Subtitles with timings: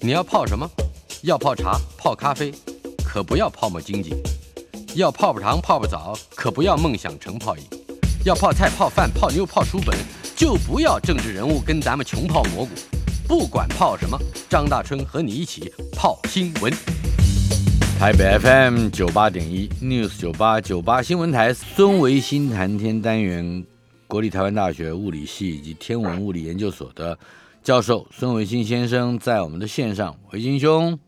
[0.00, 0.70] 你要泡什么？
[1.22, 2.52] 要泡茶、泡咖啡，
[3.04, 4.10] 可不要泡沫经济；
[4.94, 7.64] 要泡泡糖、泡泡澡，可不要梦想成泡影；
[8.24, 9.98] 要泡菜、泡饭、泡妞、泡书本，
[10.36, 12.70] 就不要政治人物跟咱们穷泡蘑菇。
[13.26, 14.16] 不管泡什么，
[14.48, 16.72] 张大春和你一起泡新闻。
[17.98, 23.66] 台北 FM 九八点一 News 九八九八新闻台孙维新谈天单元，
[24.06, 27.18] 国立台湾大学物理系以及天文物理研究所的
[27.68, 30.98] 教授孙维新先生在我们的线上，维新兄。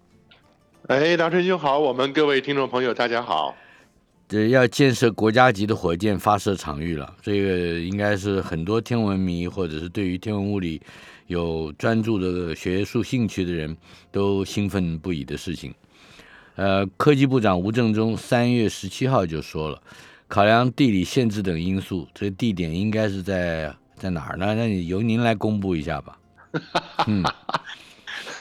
[0.89, 3.57] 哎，大春兄好，我们各位听众朋友大家好。
[4.29, 10.79] 这要建设国家级的火箭发射场域了，这个应该是很多天文迷或者是对于天文物理
[11.29, 13.75] 有专注的学术兴趣的人
[14.13, 15.73] 都兴奋不已的事情。
[16.57, 19.81] 呃，科技部长吴正中三月十七号就说了，
[20.29, 24.55] 考量地理限制等因素，这个地点应该是在在哪儿呢？
[24.55, 26.19] 那你由您来公布一下吧。
[27.07, 27.25] 嗯。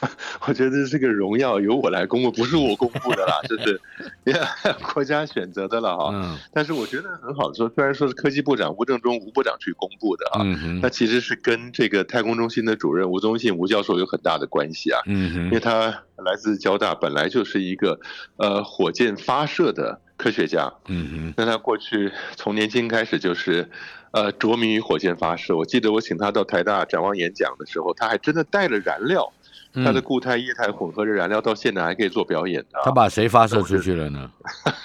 [0.47, 3.81] 我觉得这是个荣耀，由我来公布，不是我公布的啦， 这是
[4.93, 6.09] 国家选择的了哈。
[6.13, 6.37] 嗯。
[6.53, 10.39] 但是我觉得很好说，虽然说是科技部长吴正中吴部长去公布的啊，
[10.81, 15.01] 那其实是跟这个太空中心的主任吴宗信吴教授有很大的关系啊。
[15.05, 17.99] 嗯因为他来自交大，本来就是一个
[18.37, 20.71] 呃火箭发射的科学家。
[20.87, 21.33] 嗯哼。
[21.37, 23.67] 那他过去从年轻开始就是
[24.11, 25.57] 呃着迷于火箭发射。
[25.57, 29.31] 我记得我请他到台大展望演讲的时候，他还真的带了燃料。
[29.71, 32.79] 他的固态液态混合着燃料到现场还可以做表演的。
[32.83, 34.31] 他把谁发射出去了呢？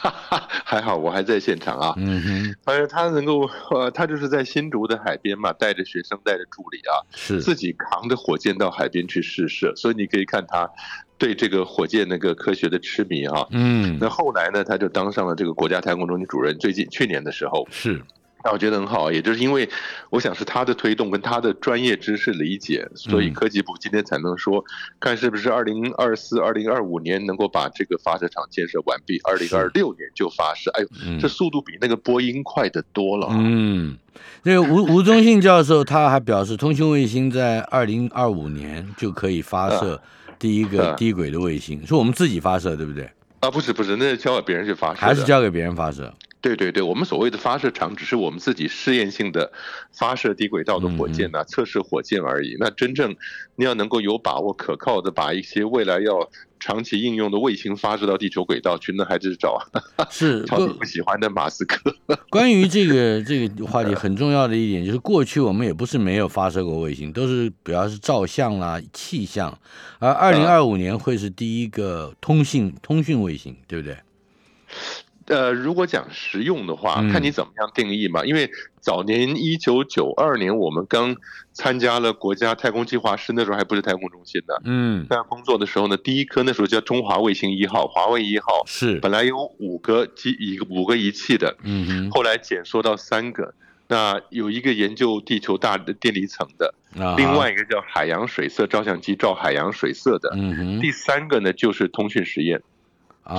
[0.62, 1.94] 还好我还在现场啊。
[1.96, 9.74] 嗯哼，反正他能够呃，他就是在新竹的海边嘛，带着学生，带着助理啊，是自己扛着火箭到海边去试射。
[9.74, 10.70] 所以你可以看他
[11.18, 13.46] 对这个火箭那个科学的痴迷啊。
[13.50, 16.56] 嗯，那后来呢，他就当上了这个国家太空中心主任。
[16.58, 18.02] 最近去年的时候是。
[18.46, 19.66] 那我觉得很好，也就是因为
[20.10, 24.62] 我想是他的推动跟他的专业知识理解，所以科技部今天才能说，
[25.00, 30.70] 看是不是二零二四、二零二五年能够把这个发射场建设完毕，二零二六年就发射。
[30.72, 33.28] 哎呦，这速度比那个波音快得多了。
[33.30, 33.96] 嗯，
[34.42, 40.02] 那个吴吴宗信教授他还表示，通讯卫星在二零二五年就可以发射
[40.44, 43.10] 第一个低轨的卫星，是我们自己发射，对不对？
[43.40, 46.12] 啊，不是不是，那是交给别人去发射，还是交给别人发射？
[46.42, 49.50] 对对对，我们所谓的发射场只是我们自己试验性的
[49.90, 52.58] 发射低轨道的火箭呐，测试火箭而已。
[52.60, 53.16] 那真正
[53.56, 56.28] 你要能够有把握、可靠的把一些未来要
[56.64, 59.58] 长期应用的卫星发射到地球轨道去，那还是找
[60.11, 61.95] 是 超级不喜欢的马斯克。
[62.30, 69.58] 关于这个这个话题，很重要的一点就是，过去我们也不是没有发射过卫星，都是主要是照相啦、气象，
[69.98, 73.98] 而二零二五年会是第一个通信通讯卫星，对不对？
[75.27, 78.24] 呃，如果讲实用的话，看你怎么样定义嘛。
[78.24, 81.17] 因为早年一九九二年，我们刚
[81.52, 84.61] 参加了国家太空计划是，那时候还不是太空中心的。
[84.64, 88.63] 嗯，在工作的时候呢，第一颗那时候叫中华卫星一号，华为一号。
[88.67, 88.98] 是。
[89.01, 93.55] 本来有五个机一个五个仪器的，嗯，后来减缩到三个。
[93.86, 96.74] 那有一个研究地球大的电离层的，
[97.18, 102.63] 另外一个叫海洋水色照相机照海洋水色的，嗯哼，第三个呢就是通讯实验。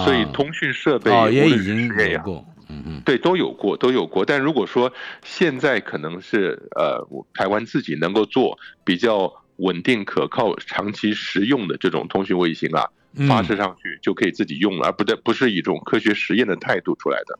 [0.03, 4.25] 所以通讯设备也已经有过，嗯嗯，对，都有过，都有过。
[4.25, 4.91] 但如果说
[5.23, 12.90] 现在可能是呃，台湾自己能够做比较稳定、可靠、长期实用的这种通讯卫星啊，
[13.28, 17.38] 发射上去就可以自己用了，而不对，不是一种科学实验的态度出来的。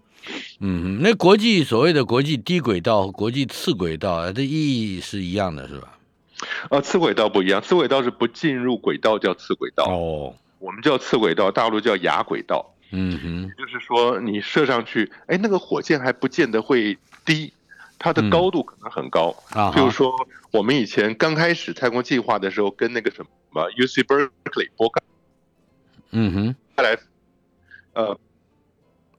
[0.60, 5.98] 嗯，那国际所谓的国际低轨道和国际次轨道的意义是一样的，是吧？
[6.70, 10.36] 呃，次轨道不一样，次轨道是不进入轨道叫次轨道哦。
[10.66, 12.74] 我们叫次轨道，大陆叫亚轨道。
[12.90, 17.54] 嗯哼，就是说你射上去，哎，那个火箭还不见得会低，
[18.00, 19.36] 它的高度可能很高。
[19.52, 20.12] 啊，就是说
[20.52, 25.02] 我们以前刚开始太空计划的时候，跟那个什么 U C Berkeley 波克。
[26.12, 26.98] 嗯哼，再来，
[27.94, 28.18] 呃，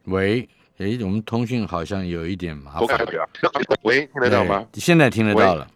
[0.05, 0.49] 喂，
[0.79, 3.07] 哎，我们通讯好像有一点麻烦。
[3.83, 4.67] 喂，听得到吗？
[4.75, 5.69] 现在听得到了。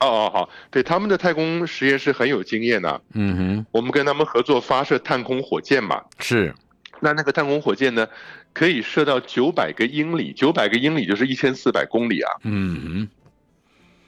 [0.00, 3.00] 哦哦好，对他们的太空实验室很有经验呐。
[3.14, 6.02] 嗯哼，我们跟他们合作发射探空火箭嘛。
[6.20, 6.54] 是，
[7.00, 8.06] 那那个探空火箭呢，
[8.52, 12.30] 可以射到九百个英里，九百个英里就是一千四百公里啊。
[12.44, 13.08] 嗯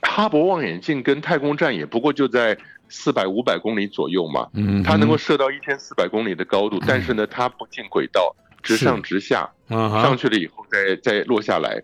[0.03, 2.57] 哼，哈勃望远镜跟太空站也不过就在
[2.89, 4.49] 四百五百公里左右嘛。
[4.55, 11.81] 嗯，它能够射到一千四百公里的高度，但是呢，它不进轨道，直上直下，上去了以后再再落下来。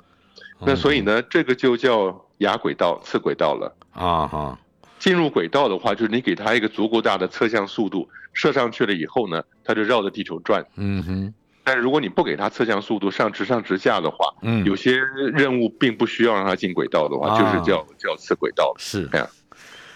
[0.60, 3.76] 那所以呢，这个就叫亚轨道、次轨道了。
[3.92, 4.58] 啊哈，
[4.98, 10.64] 进入轨道的话，就是你给它一个足够大的侧向速度，射上去了以后呢，它就绕着地球转。
[10.76, 11.34] 嗯哼。
[11.64, 14.98] 但是如果你不给它侧向速度，上直上直下的话，嗯，有些
[15.34, 18.72] 任务并不需要让它进轨道的话，就是叫叫次轨道。
[18.78, 19.28] 是这样。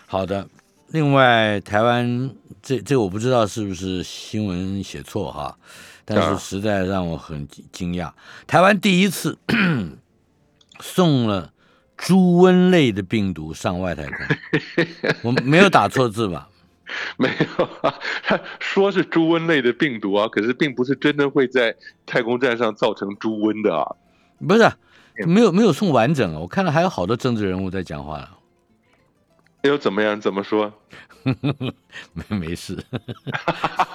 [0.07, 0.49] 好的，
[0.89, 2.29] 另外，台湾
[2.61, 5.57] 这这我不知道是不是新闻写错哈，
[6.05, 8.11] 但是实在让我很惊讶。
[8.49, 9.39] 台湾第一次
[10.81, 11.53] 送了
[11.97, 14.17] 猪瘟类的病毒上外太空，
[15.23, 16.49] 我没有打错字吧？
[17.17, 17.69] 没有，
[18.25, 21.75] 他说是猪瘟类的病毒啊，可是并不是真的会在
[22.05, 23.85] 太空站上造成猪瘟的啊。
[24.47, 24.69] 不是，
[25.27, 26.41] 没有没有送完整啊。
[26.41, 28.31] 我看到还有好多政治人物在讲话了。
[29.63, 30.19] 又怎么样？
[30.21, 30.73] 怎么说？
[31.23, 32.83] 没没事，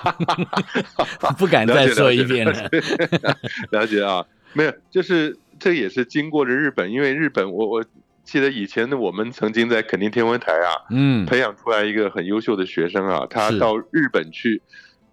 [1.40, 2.70] 不敢再说一遍了。
[3.72, 4.24] 了解啊，
[4.54, 7.86] 没有，就是这也是经过了日本，因为日本，我我
[8.24, 14.62] 记得以前的我们曾经在垦丁天文台啊，嗯，培养出来一个很优秀的学生啊，他到日本去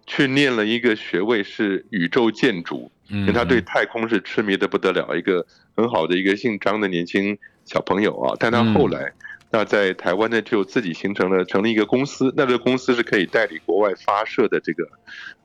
[0.05, 5.45] 去念了一个学位是宇宙建筑，因为他对太空是痴迷的不得了，一个
[5.75, 9.13] 很好的一个姓张的年轻小朋友啊，但他后来。
[9.55, 14.89] 那在台湾呢，就自己形成了成立一个公司，那这个公司是可以代理国外发射的这个，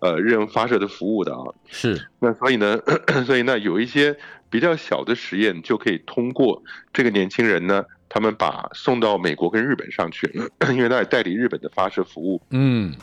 [0.00, 1.44] 呃，任发射的服务的啊。
[1.66, 2.08] 是。
[2.18, 2.80] 那所以呢，
[3.26, 4.16] 所以呢，有一些
[4.48, 10.26] 比较小的实验就可以通过这个年轻人呢，他们把送到美国跟日本上去，
[10.72, 12.40] 因为他也代理日本的发射服务。
[12.48, 12.94] 嗯。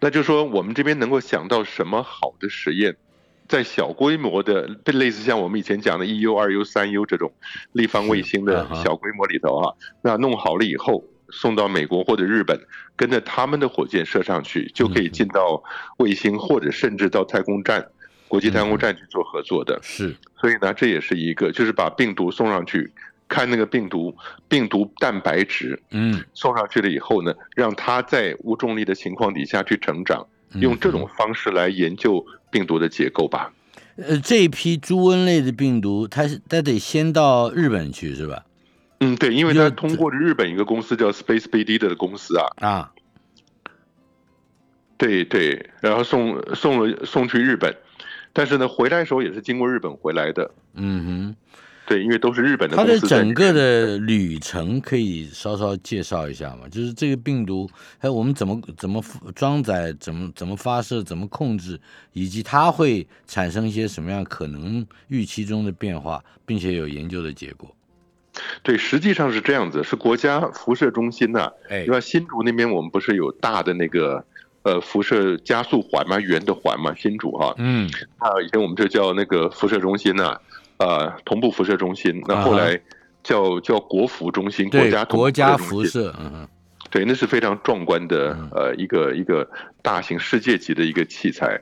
[0.00, 2.96] 那就说我们这边能够想到什么好的实验？
[3.48, 7.32] 在小规模的，类似像我们以前讲的一 U、二 U、三 U 这种
[7.72, 9.72] 立方卫星的小规模里头啊，
[10.02, 12.58] 那弄好了以后送到美国或者日本，
[12.96, 15.62] 跟着他们的火箭射上去，就可以进到
[15.98, 17.86] 卫星或者甚至到太空站、
[18.28, 19.78] 国际太空站去做合作的。
[19.82, 22.92] 是，所以呢，这也是一个，就是把病毒送上去，
[23.28, 24.16] 看那个病毒
[24.48, 30.26] 病毒蛋白质，嗯，送上去了以后呢，让它在无重力的情况底下去成长。
[30.54, 33.52] 用这种方式来研究病毒的结构吧。
[33.96, 38.44] 呃，这一批猪瘟类的病毒，它是它得先到日本去是吧？
[39.00, 42.46] 嗯，对，因为它通过日本一个公司叫 Space BD 的公司啊。
[42.60, 42.92] 啊。
[44.98, 47.76] 对对，然后送送了送去日本，
[48.32, 50.50] 但是呢，回来的时候也是经过日本回来的。
[50.74, 51.36] 嗯哼。
[51.86, 52.76] 对，因为都是日本的。
[52.76, 56.68] 它的整个的旅程可以稍稍介绍一下吗？
[56.68, 59.00] 就是这个病毒，还有我们怎么怎么
[59.36, 61.80] 装载，怎么怎么发射，怎么控制，
[62.12, 67.72] 以及它会产生一些什么样可能预期中的变化，并且有研究的结果。
[68.64, 71.48] 对，实际上是这样子，是国家辐射中心呐。
[71.68, 74.24] 哎，因为新竹那边我们不是有大的那个
[74.62, 77.54] 呃辐射加速环嘛，圆的环嘛，新竹哈。
[77.58, 77.88] 嗯。
[78.18, 80.36] 啊，以前我们这叫那个辐射中心呐。
[80.78, 82.78] 呃，同步辐射中心，那后来
[83.22, 86.46] 叫叫国服中心，国家国家辐射，嗯，
[86.90, 89.48] 对，那是非常壮观的，呃，一个一个
[89.82, 91.60] 大型世界级的一个器材。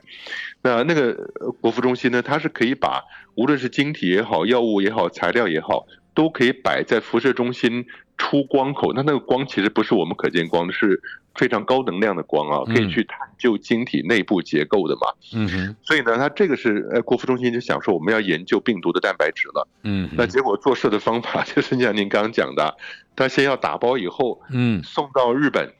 [0.61, 1.13] 那那个
[1.61, 3.03] 国服中心呢，它是可以把
[3.35, 7.85] 无论是晶体也好，药物也好，材料也好，都可以摆在辐射中心
[8.17, 8.93] 出光口。
[8.93, 11.01] 那那个光其实不是我们可见光，是。
[11.37, 15.01] 非常高能量的光啊，可以去探究晶体内部结构的嘛。
[15.33, 15.75] 嗯哼。
[15.81, 19.67] 所以呢，他这个是呃，国服中心就想说我们要研究病毒的蛋白质了。
[19.83, 20.09] 嗯。
[20.13, 22.77] 那结果做事的方法 就是像您刚刚讲的，
[23.17, 25.73] 他先要打包以后，嗯，送到日本，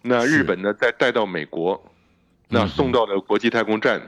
[0.00, 1.92] 那日本呢再带到美国，
[2.48, 4.00] 那送到了国际太空站，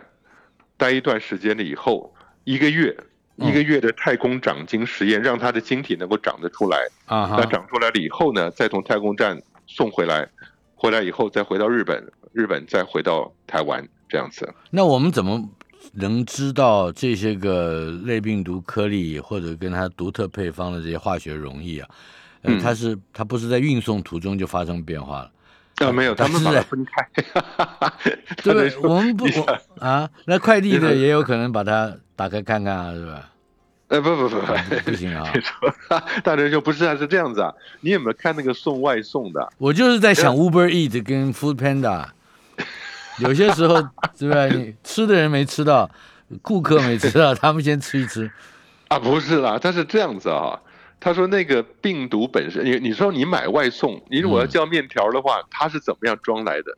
[0.79, 2.97] 待一段时间了以后，一个月
[3.39, 7.29] 一个月的太空长晶实验，让它的晶体能够长得出来啊。
[7.31, 10.29] 那长出来了以后呢，再从太空站送回来。
[10.81, 14.49] 回来以后再回到日本，日本再回到台湾这样子。
[14.71, 15.51] 那我们怎么
[15.95, 21.89] 能知道这些个类病毒颗粒或者跟它独特配方的这些化学溶液啊？
[22.45, 25.31] 嗯，它是它不是在运送途中就发生变化了？
[25.81, 27.09] 啊，没有， 他们把它分开。
[28.43, 29.27] 对，我们不
[29.79, 33.29] 啊，那快递的也有可能把它打开看看啊，是吧？
[33.89, 35.33] 呃不不不不不行啊！
[36.23, 37.51] 大人兄不是啊，是这样子啊。
[37.81, 39.49] 你有没有看那个送外送的？
[39.57, 42.05] 我就是在想 Uber Eat 跟 Food Panda，
[43.19, 43.77] 有些时候
[44.19, 44.45] 是吧？
[44.49, 45.91] 你吃的人没吃到，
[46.43, 48.31] 顾客没吃到，他们先吃一吃。
[48.89, 50.61] 啊，不是啦，他是这样子啊。
[51.01, 56.77] 他说那个病毒本身，你你说你买外送，你如果要叫面条的话，它是怎么样装来的？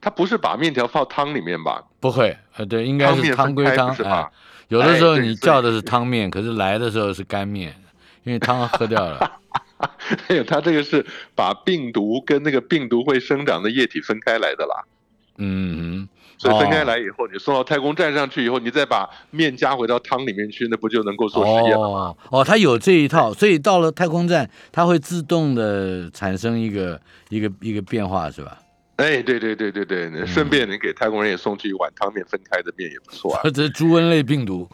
[0.00, 1.82] 它不是把面条放汤里面吧？
[2.00, 4.30] 不会，呃，对，应该是汤归汤是吧？
[4.68, 7.74] 有的时候你叫的是汤面，可是来的时候是干面，
[8.24, 9.40] 因为汤喝掉了。
[10.28, 14.84] 还有，他这个是把病毒跟那个病毒会生长的液体分开来的啦。
[15.38, 16.08] 嗯嗯。
[16.42, 22.14] 所以分开来以后，你送到太空站上去以后，你再把面加回到汤里面去，那不就能够做实验了吗？
[22.30, 28.58] 哦，它有这一套，所以到了太空站，它会自动的产生一个一个一个变化，是吧？
[28.96, 33.40] 哎，对对对对对，顺便你给太空人也送去一碗汤面分开的面也不错啊。
[33.44, 34.68] 这是猪瘟类病毒，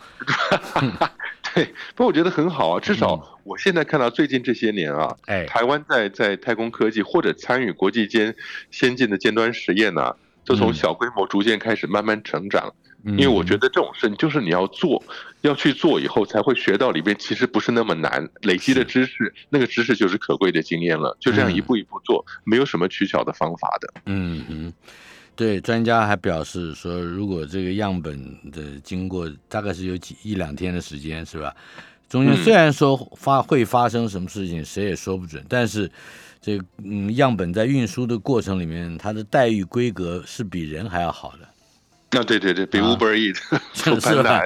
[1.55, 8.35] 对，不过我觉得很好啊，至少我现在看到最近这些年啊，哎，台湾在在太空科技或者参与国际间
[8.71, 10.15] 先进的尖端实验呢，
[10.49, 12.73] 就从小规模逐渐开始慢慢成长。
[13.05, 15.03] 因为我觉得这种事情就是你要做，
[15.43, 21.17] 要去做以后才会学到里边，其实不是那么难，累积的知识，那个知识就是可贵的经验了。
[21.21, 23.95] 就这样一步一步做，没有什么取巧的方法的。
[24.07, 24.73] 嗯嗯，
[25.37, 31.55] 对，专家还表示说，如果这个样本的经过大概是有几一两天的时间，是吧？
[32.09, 35.89] 中间虽然说发会发生什么事情，谁也说不准，但是
[36.41, 41.49] 这嗯样本在运输的过程里面，它的待遇规格是比人还要好的。
[42.11, 43.37] 那对对对，比 Uber Eat
[43.75, 44.43] 是吧？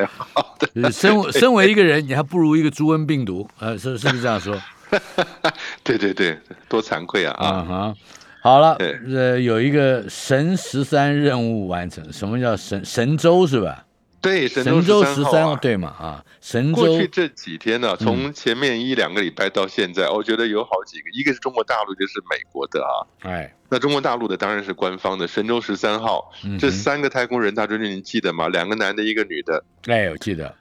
[0.90, 4.60] 身身为一个人，你还不如一个猪瘟病毒，呃，是是不是这样说？
[5.84, 6.36] 对对对，
[6.68, 7.32] 多惭愧啊！
[7.38, 7.94] 啊哈，
[8.42, 13.84] 好了，呃，有一个神十三任务完成，什么叫神神舟是吧？
[14.22, 16.24] 对，神舟十三号对嘛啊？
[16.40, 22.94] 神舟过去这几天呢，从前面一两个礼拜到现在，我觉得有好几个，一个是中国大陆，一个是美国的啊。
[23.28, 28.48] 哎，那中国大陆的当然是官方的神舟十三号，这三个太空人，大军你记得吗？
[28.48, 29.64] 两个男的，一个女的。
[29.86, 30.54] 哎，我记得。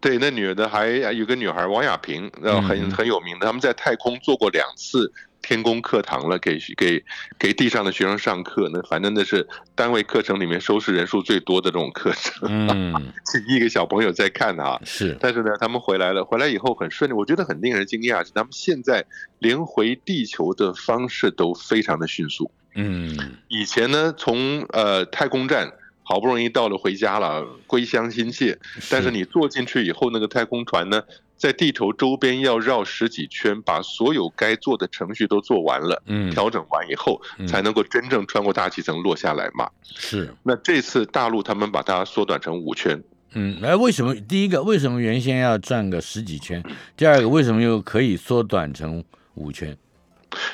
[0.00, 5.12] 对，那女的还有个女孩王亚平，然后很很有名的，他们在太空做过两次。
[5.48, 7.02] 天宫课堂了，给给
[7.38, 12.94] 给地上的学生上课，那反正那是单位课程里面收视人数最多的这种课程，嗯，
[13.48, 19.02] 一个小朋友在看啊，是，但是呢，他们回来了，回来以后很顺利，我觉得很令人惊讶，是他们现在
[19.38, 23.16] 连回地球的方式都非常的迅速，嗯，
[23.48, 28.58] 以前呢，从呃太空站好不容易到了回家了，归乡心切，
[28.90, 31.02] 但是你坐进去以后，那个太空船呢？
[31.38, 39.70] 在地球周边要绕十几圈，把所有该做的程序都做完了，嗯，调整完以后，才能够真正穿过大气层落下来嘛。
[39.82, 40.34] 是。
[40.42, 43.00] 那这次大陆他们把它缩短成五圈。
[43.34, 44.14] 嗯，哎，为什么？
[44.14, 46.62] 第一个，为什么原先要转个十几圈？
[46.96, 49.04] 第二个，为什么又可以缩短成
[49.34, 49.76] 五圈？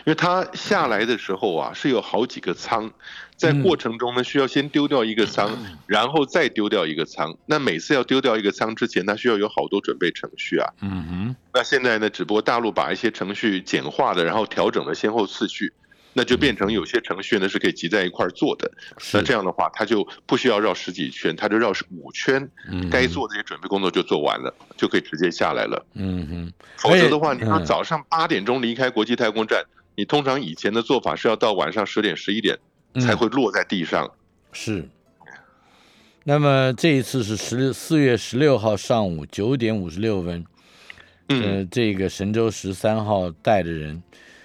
[0.05, 2.91] 因为它下来的时候啊，是有好几个舱。
[3.37, 5.51] 在过程中呢，需要先丢掉一个仓，
[5.87, 7.37] 然后再丢掉一个仓。
[7.47, 10.71] 那每次要丢掉一个仓之前，它需要有好多准备程序啊。
[10.83, 11.37] 嗯哼。
[11.53, 15.73] 那现在呢，只不过大陆把一些程序简化了，然后调整了先后次序，
[16.13, 18.71] 那就变成有些程序呢是可以集在一块儿做的。
[19.13, 22.49] 那这样的话，它就不需要绕十几圈，它就绕五圈，
[22.89, 25.85] 该做这些准备工作就做完了，就可以直接下来了。
[25.95, 26.53] 嗯哼。
[26.77, 29.65] 否则的话，你说早上八点钟离开国际太空站，
[29.97, 32.59] 你通常以前的做法是要到晚上十点、十一点。
[33.01, 34.09] 才会落在地上，
[34.53, 34.89] 是。
[36.23, 40.45] 那么这一次是十六四月十六号上午九点五十六分，
[41.27, 44.01] 呃，这个神舟十三号带着人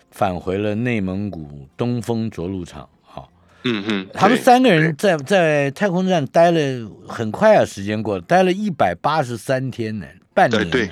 [0.09, 2.89] 返回了内蒙古东风着陆场。
[3.03, 3.31] 好，
[3.65, 10.67] 嗯嗯，他们三个人在在太空站待了很快啊，时间过了，待了一百八十三天呢，半年。
[10.71, 10.89] 对，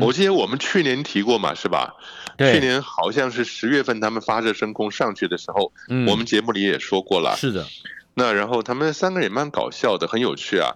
[0.00, 1.94] 我记得我们去年提过嘛，是吧？
[2.38, 5.72] 去年好像是十月份，他们发射升空上去的时候，
[6.08, 7.36] 我们节目里也说过了。
[7.36, 7.66] 是的，
[8.14, 10.72] 那然后他们三个人也蛮搞笑的，很有趣啊。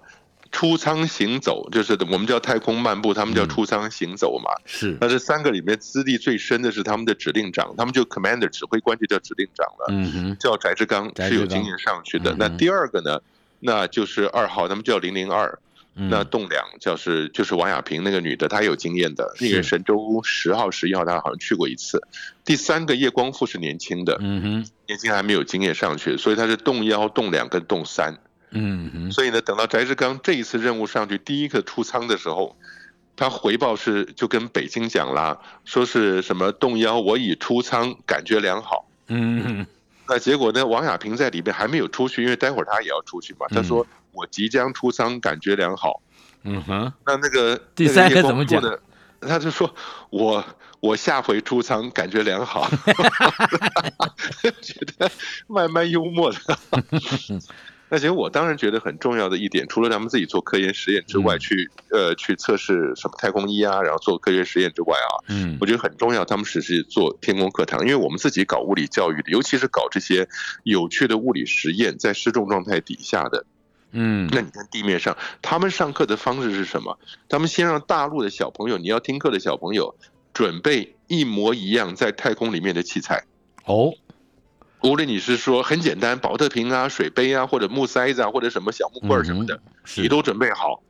[0.53, 4.51] 出舱行走就是我们叫太空漫步，他们叫出舱行走嘛。
[4.65, 9.87] 是，那这三个里面资历最深的是他们的指令长，他们就 commander 指挥官就叫指令长了。
[9.89, 12.35] 嗯哼，叫翟志刚是有经验上去的。
[12.39, 13.21] 那第二个呢，
[13.61, 15.59] 那就是二号，他们叫零零二。
[15.99, 19.35] 那栋梁就是就是王亚平那个女的，她有经验的。
[19.41, 22.03] 那个神舟十号、十一号，她好像去过一次。
[22.45, 28.15] 第三个叶光富是年轻的，嗯哼，年轻还没有经验上去，所以他是栋幺、栋两跟栋三。
[28.51, 32.55] 嗯哼，所以呢，等到翟志刚这一次任务上去第一个出舱的时候，
[33.17, 38.87] 他回报是就跟北京讲啦，说是什么栋幺，我已出舱，感觉良好。
[39.09, 39.67] 嗯哼，
[40.07, 43.47] 那结果呢，王亚平在里面还没有出去，因为待会儿他也要出去嘛。
[43.49, 43.87] 他说。
[44.17, 46.03] 我即将出舱，感觉良好。
[46.43, 48.81] 嗯哼，那那个第三个怎么讲的？
[49.21, 49.75] 他就说
[50.11, 50.45] 我
[50.81, 52.69] 我下回出舱感觉良好，
[54.63, 55.11] 觉得
[55.47, 56.39] 慢慢幽默的。
[57.89, 66.25] 那其实我当然觉得很重要的一点，除了咱们自己做科研实验之外，去呃去测试什么太空衣啊，然后做科学实验之外啊，嗯，我觉得很重要。
[66.25, 70.29] 他们只是做天宫课堂，因为我们自己搞物理教育的，尤其是搞这些
[70.65, 73.47] 有趣的物理实验，在失重状态底下的。
[73.99, 76.99] 嗯，那你看地面上，他们上课的方式是什么？
[77.31, 79.97] 他们先让大陆的小朋友，你要听课的小朋友，
[80.35, 83.25] 准备一模一样在太空里面的器材。
[83.65, 83.95] 哦，
[84.83, 89.59] 无论你是说很简单，保特瓶啊、水杯啊，或者木塞子啊，或者什么小木棍什么的，
[89.97, 90.83] 你都准备好。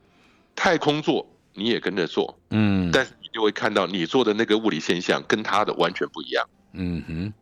[0.57, 6.49] 太空做你也跟着做，嗯，但是你就会看到你做的那个物理现象跟他的完全不一样。
[6.73, 7.33] 嗯哼，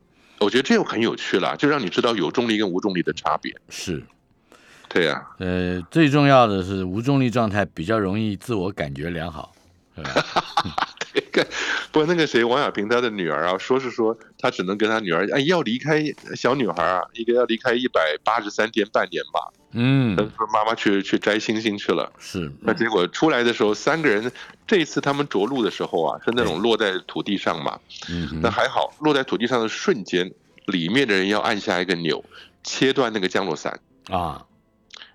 [0.40, 3.54] 我觉得这又很有趣了，就让你知道有重力跟无重力的差别。
[3.70, 4.04] 是。
[4.94, 9.52] 对呀，呃，最重要的是无重力状态比较容易自我感觉良好，
[9.96, 10.04] 对，
[11.90, 16.00] 不过那个谁，王亚平他的女儿啊，说是说他只能跟他女儿，哎，要离开
[16.36, 19.52] 小女孩啊，一个要离开一百八十三天半年吧。
[19.76, 22.12] 嗯，说妈妈去去摘星星去了。
[22.20, 24.30] 是，那结果出来的时候，三个人
[24.64, 27.80] 这一次他们着陆的时候啊，是那种落在土地上嘛。
[28.08, 30.30] 嗯，那还好，落在土地上的瞬间，
[30.66, 32.24] 里面的人要按下一个钮，
[32.62, 34.44] 切断那个降落伞啊。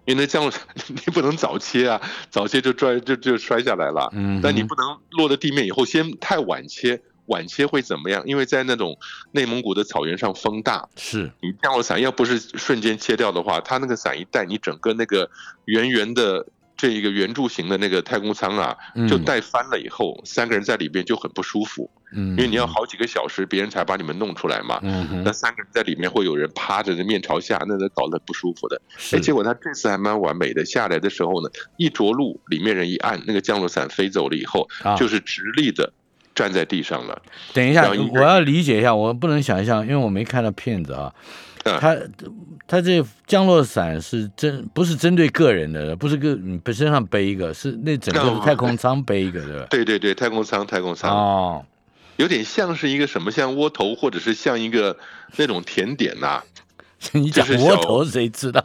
[0.05, 4.09] 因为那降落伞你不能早切啊，早切就摔就就摔下来了。
[4.13, 8.23] 嗯，但你不能落到地面以后先太晚切，晚切会怎么样？
[8.25, 8.97] 因为在那种
[9.31, 15.29] 内蒙古的草原上风大，是你降落伞要不是瞬间切掉的话，它那个伞一带，你整个那个
[15.65, 16.45] 圆圆的。
[16.79, 18.73] 这一个圆柱形的那个太空舱啊，
[19.09, 21.91] 就带翻了以后，三个人在里边就很不舒服。
[22.13, 24.79] 嗯，因为你要好几个小时，别人才把你们弄出来嘛。
[24.81, 28.81] 嗯那三个人在里面会有人趴着的面朝下，那那搞得不舒服的。
[29.11, 34.65] 哎，结果他这次还蛮完美的，下来的时候呢，一着陆，里面人一按那个降落伞飞走了以后，
[34.97, 35.91] 就是直立的
[36.33, 37.21] 站在地上了。
[37.53, 41.13] 等一下，我要理解一下，我不能想象，因为我没看到片子啊。
[41.63, 41.97] 他
[42.67, 49.67] 他这降落伞是针不是针对个人的，不是个你身上背一个，是那整个太空舱背一个，对吧？
[49.71, 51.65] 对对对，太空舱太空舱哦，
[52.17, 54.97] 有点像是一个什么，像窝头，或者是像一个
[55.35, 56.41] 那种甜点呐。
[57.13, 58.61] 你讲窝头谁知道？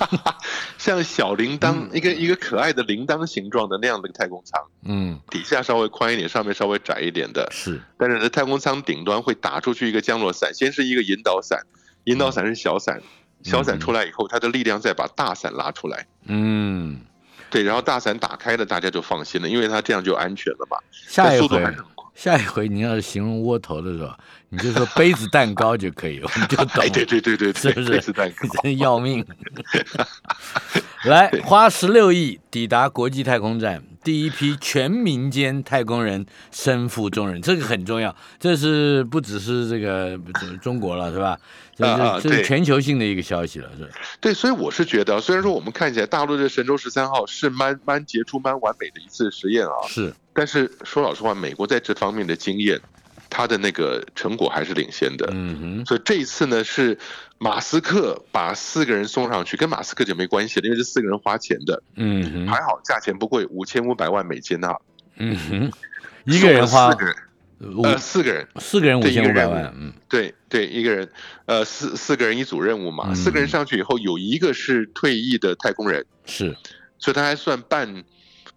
[0.78, 7.78] 像小铃铛，一个一个可爱的铃铛形状的那样的太空舱，嗯，底下稍微宽一点，上面稍微窄一点的，是。
[7.98, 11.60] 但是在太空舱顶端会打出去一个降落伞，先是一个引导伞。
[12.04, 13.00] 引导伞是小伞，
[13.42, 16.06] 小伞出来以后，它的力量再把大伞拉出来。
[16.26, 17.00] 嗯，
[17.50, 20.76] 对，然后大伞打开了，大家就放心了，因为它这样就安全了嘛。
[20.90, 21.62] 下一回，
[22.14, 24.12] 下一回你要是形容窝头的时候，
[24.48, 26.66] 你就说杯子蛋糕就可以了，我们就懂。
[26.74, 27.90] 对对对对， 是不是？
[27.90, 29.24] 杯子蛋糕 真要命。
[31.04, 38.14] 来，花十六亿抵达国际太空站，第一批全民间太空人身负重任，这个很重要。
[38.38, 40.18] 这是不只是这个
[40.60, 41.38] 中国了，是吧？
[41.76, 43.90] 这是这是全球性的一个消息了，是
[44.20, 50.12] 对，所以我是觉得，虽然说我们看起来大陆的神舟十三号是蛮蛮杰出、蛮完美的一次实验啊，是。
[50.32, 52.80] 但是说老实话，美国在这方面的经验。
[53.32, 56.98] 它的那个成果还是领先的，嗯哼，所以这一次呢是
[57.42, 64.76] 马斯克把四个人送上去，跟马斯克就没关系了，因为这四个人花钱的，嗯，还好价钱不贵，五千五百万美金啊，
[65.16, 65.72] 嗯哼，
[66.26, 67.16] 一个人花四个人，
[67.82, 71.08] 呃，四个人，四个人五千五百万，嗯，对对，一个人，
[71.46, 76.54] 呃，四四个人一组任务嘛，四个人上去以后有一个是退役的太空人，是，
[76.98, 78.04] 所以他还算半。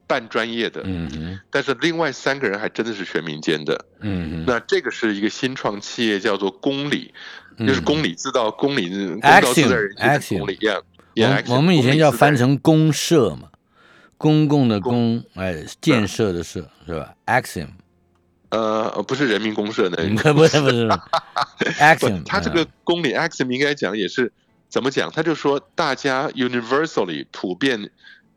[0.06, 7.14] 半专业的，嗯哼，但是另外三个人还真的是全民间的，嗯哼，那这个是一个新创企业，叫做公里，
[7.60, 10.82] 就是公理自造，公理公道自在人心，公理一样。
[11.48, 13.50] 我我们以前叫翻成公社嘛，
[14.18, 17.68] 公共的公，哎，建设的社是吧？Axiom，
[18.50, 19.98] 呃，不是人民公社的，
[20.34, 20.88] 不是不是，
[21.80, 24.32] Axiom，他这个公理 Axiom 应该讲也是
[24.70, 25.12] 怎么讲？
[25.12, 27.92] 他就说大家 universally 普遍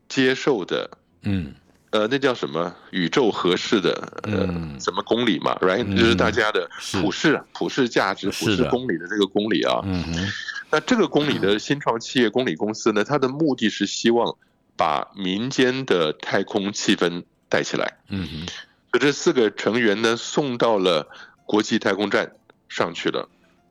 [0.09, 0.90] 接受的。
[1.22, 1.55] 嗯，
[1.90, 3.92] 呃，那叫什么宇宙合适的
[4.25, 4.46] 呃
[4.81, 5.96] 什么公理嘛，right？
[5.96, 6.68] 就是大家的
[7.01, 9.81] 普世普世价值、普世公理的这个公理啊。
[9.85, 10.29] 嗯哼。
[10.68, 14.37] 那这个公理的 新创企业公理公司呢，它的目的是希望
[14.77, 17.99] 把民间的太空气氛带起来。
[18.09, 18.46] 嗯哼。
[18.90, 21.09] 所以这四个成员呢，送到了
[21.44, 22.33] 国际太空站
[22.68, 23.29] 上去了，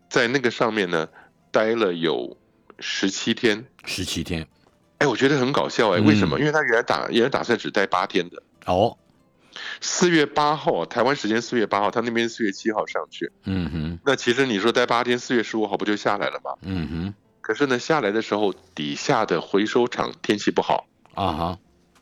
[0.09, 1.09] 在那个上面呢，
[1.51, 2.37] 待了有
[2.79, 3.65] 十七天。
[3.83, 4.47] 十七天。
[4.99, 6.39] 哎，我觉得很搞笑哎，为什么？
[6.39, 8.97] 因为他原来打原来打算只待八天的哦。
[9.79, 13.31] 四月八号，台湾时间四月八号，他那边四月七号上去。
[13.45, 13.99] 嗯哼。
[14.05, 16.51] 那其实你说待八天，四月十五号不就下来了吗？
[16.61, 17.13] 嗯哼。
[17.41, 21.59] 可是呢，下来的时候底下的回收厂天气不好啊哈，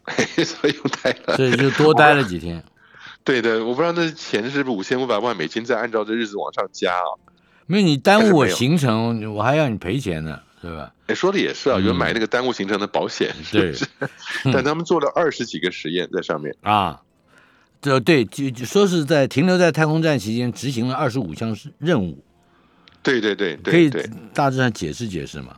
[0.45, 2.63] 所以又待了，所以就多待了几天。
[3.25, 7.11] 对的，我不知道那钱是不是五千五百万美金再按照这日子往上加啊？
[7.67, 10.39] 没有，你耽误我行程，我还要你赔钱呢。
[10.63, 10.93] 对吧？
[11.07, 13.85] 哎，说的也是啊，有买那个耽误行程的保险，是不是？
[14.53, 17.01] 但他们做了二十几个实验在上面啊，
[17.81, 22.23] 这对，就说是在停留在太空站期间执行了二十五项任务。
[23.01, 23.91] 对对对，可以
[24.33, 25.57] 大致上解释解释吗？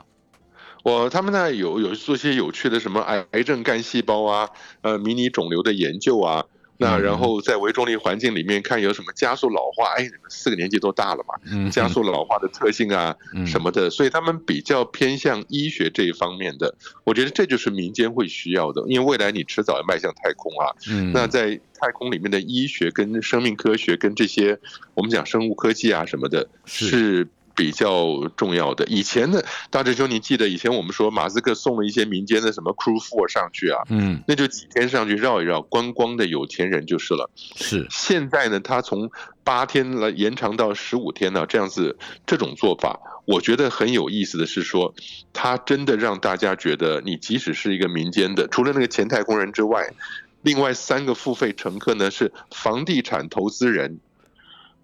[0.81, 4.49] 我他们那有有做些有趣的什么癌癌症干细胞啊，
[4.81, 6.45] 呃，迷你肿瘤的研究啊。
[6.77, 9.93] 那然后在微重力环境里面看有什么加速老化？
[9.97, 16.75] 哎，你们四个年纪都大了嘛，加速老化的特性啊什么的，所以他们比较偏向医学这一方面的。
[17.03, 20.73] 我觉得这就是民间会需要的，因为未来你迟早要迈向太空啊。
[21.13, 24.57] 那在太空里面的医学跟生命科学跟这些
[24.93, 28.85] 我们讲生物科技啊什么的，是比较重要的。
[28.85, 33.81] 以前的大志兄，你记得以前我们说马斯克送了一些民间的什么 Crew Four 上去啊？
[33.89, 37.29] 嗯，那就几天上去绕一绕，观光的有钱人就是了。
[37.35, 39.09] 是，现在呢，他从
[39.43, 44.93] 八天来延长到十五天呢，这样子这种做法，我觉得很有意思的是说，
[45.31, 49.93] 他真的让大家觉得，你即使是一个民间的，除了那个前太空人之外，
[50.41, 53.99] 另外三个付费乘客呢是房地产投资人。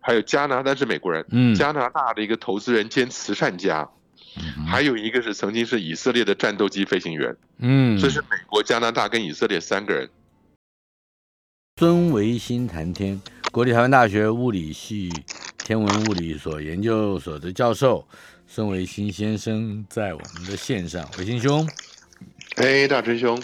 [0.01, 1.55] 还有加拿大是美国人，嗯。
[1.55, 3.87] 加拿大的一个投资人兼慈善家，
[4.67, 10.09] 还有一个是曾经是以色列的战斗机飞行员，嗯，这是美国、加拿大跟以色列三个人。
[11.77, 15.09] 孙维新谈天，国立台湾大学物理系
[15.57, 18.07] 天文物理所研究所的教授
[18.45, 21.67] 孙维新先生在我们的线上，维新兄，
[22.57, 23.41] 哎，大春兄。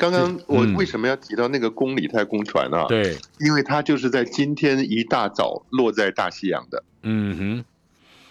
[0.00, 2.86] 刚刚我为什么要提到那个公里太空船啊？
[2.88, 6.82] 对，因为它就是在今天一大早落在大西洋的。
[7.02, 7.64] 嗯哼，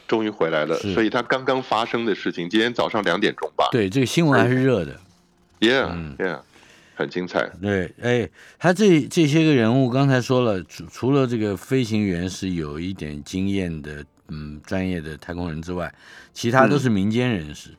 [0.07, 3.67] 终于回来了，所以它刚刚发生的事情，今天早上两点钟吧。
[3.71, 4.99] 对，这个新闻还是热的。
[5.59, 6.39] Yeah，Yeah，
[6.95, 7.51] 很精彩。
[7.61, 8.27] 对，哎，
[8.57, 15.93] 他这这些个人物，刚才说了，除除了这个飞行员是有一点经验的，嗯，专业的太空人之外，
[16.33, 17.69] 其他都是民间人士。
[17.69, 17.75] 嗯，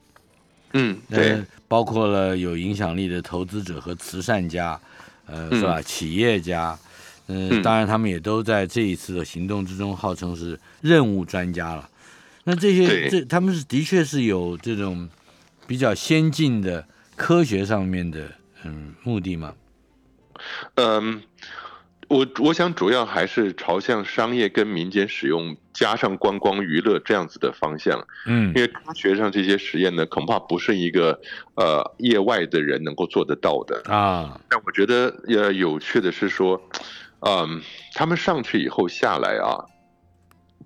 [1.09, 4.81] 对，包括了有影响力的投资者和慈善家，
[5.27, 5.81] 呃，是吧？
[5.83, 6.79] 企业家，
[7.27, 11.89] 嗯，当然他们也都在这一次的行动之中，号称是任务专家了。
[12.45, 15.09] 那这些这他们是的确是有这种
[15.67, 18.33] 比较先进的科学上面的
[18.65, 19.55] 嗯目的吗？
[20.77, 21.23] 嗯。
[22.11, 28.05] 我我想主要还是朝向商业跟民间使用，加上观光娱乐这样子的方向。
[28.27, 31.21] 嗯，因为科学上这些实验呢，恐怕不是一个
[31.55, 34.41] 呃业外的人能够做得到的啊。
[34.49, 36.61] 但我觉得呃有趣的是说，
[37.21, 37.63] 嗯，
[37.95, 39.67] 他们上去以后下来啊，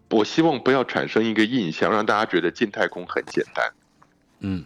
[0.09, 3.71] 我希望不要产生一个印象，让大家觉得进太空很简单。
[4.41, 4.65] 嗯，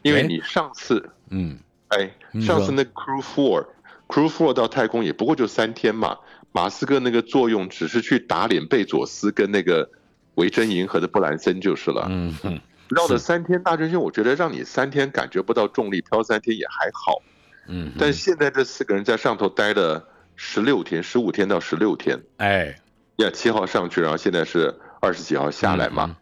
[0.00, 3.66] 因为你上次嗯，哎，上次那 Crew Four。
[4.08, 6.18] Crew Four 到太空也不过就三天嘛，
[6.52, 9.90] 马斯克那个作用只是去打脸贝佐斯跟那个
[10.36, 12.06] 维珍银河的布兰森就是了。
[12.08, 17.20] 嗯哼，绕了三天大圈圈，我觉得让你三天感觉不到重力，飘三天也还好。
[17.66, 22.22] 嗯，但现在这四个人在上头待了十六天，十五天到十六天。
[22.36, 22.78] 哎，
[23.16, 26.16] 呀，七号上去，然后现在是二十几号下来嘛。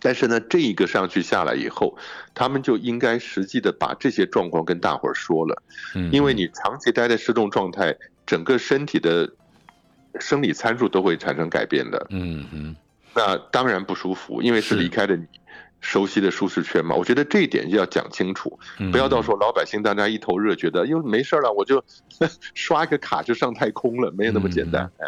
[0.00, 1.96] 但是呢，这一个上去下来以后，
[2.34, 5.62] 他们就应该实际的把这些状况跟大伙儿说了，
[5.94, 7.94] 嗯，因为你长期待在失重状态，
[8.26, 9.30] 整个身体的
[10.18, 12.76] 生理参数都会产生改变的，嗯嗯，
[13.14, 15.24] 那当然不舒服，因为是离开了你
[15.80, 16.94] 熟悉的舒适圈嘛。
[16.94, 18.58] 我觉得这一点要讲清楚，
[18.90, 21.84] 不要到时候老百姓大家一头热，觉得因为没事了，我就
[22.54, 24.90] 刷一个卡就上太空了，没有那么简单。
[24.98, 25.06] 哎，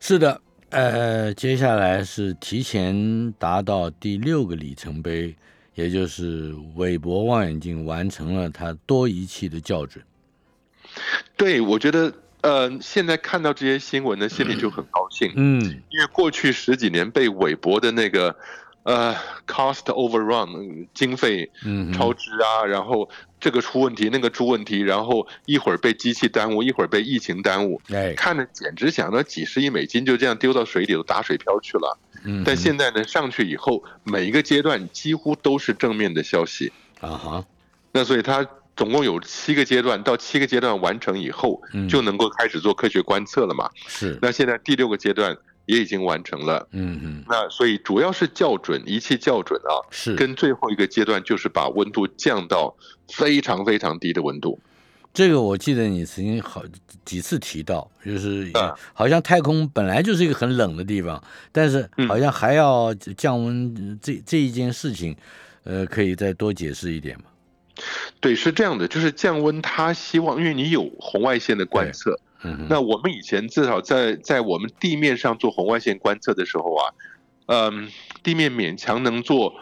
[0.00, 0.40] 是的。
[0.74, 5.34] 呃，接下来是提前达到第六个里程碑，
[5.74, 10.04] 也就是韦伯望远镜完成了它多仪器的校准。
[11.36, 15.32] 对，我觉得呃，现在看到这些新闻呢，心里就很高兴。
[15.36, 18.36] 嗯，因为过去十几年被韦伯的那个。
[18.84, 19.16] 呃
[19.46, 21.50] ，cost overrun，经费
[21.94, 23.08] 超支啊，然后
[23.40, 27.80] 这个出问题，那个出问题，然后一会儿被机器耽误，一会儿被疫情耽误，
[28.14, 31.98] 看着简直想到几十亿美金就这样丢到水里头打水漂去了。
[32.44, 36.70] 但现在呢，上去以后每一个阶段几乎都是正面的消息
[37.00, 37.44] 啊哈。
[37.90, 43.70] 那所以它总共有七个阶段，到七个阶段完成以后，就能够开始做科学观测了嘛？
[43.86, 44.18] 是。
[44.20, 45.34] 那现在第六个阶段。
[45.66, 52.76] 也已经完成了，嗯嗯，那所以主要是校准仪器校准啊，是跟最后一个阶段就是把温度降到
[53.08, 54.60] 非常非常低的温度。
[55.12, 56.62] 这个我记得你曾经好
[57.04, 58.50] 几次提到，就是
[58.92, 61.22] 好像太空本来就是一个很冷的地方，
[61.52, 65.16] 但是好像还要降温，这这一件事情，
[65.62, 67.24] 呃，可以再多解释一点吗？
[68.20, 72.18] 对，是这样的，就是降温，他希望因为你有红外线的观测。
[72.68, 76.84] 那我们以前至少在在我们地面上做红外线观测的时候啊，
[77.46, 77.90] 嗯，
[78.22, 79.54] 地面勉强能做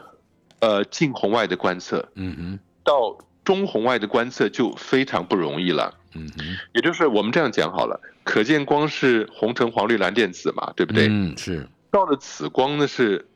[0.60, 11.08] 呃近红外的观测，嗯哼，到中红外的观测就非常不容易了，嗯哼，也就是我们这样讲好了，可见光是红橙黄绿蓝靛紫嘛，对不对？
[11.08, 11.68] 嗯，是。
[11.90, 13.28] 到了紫光呢是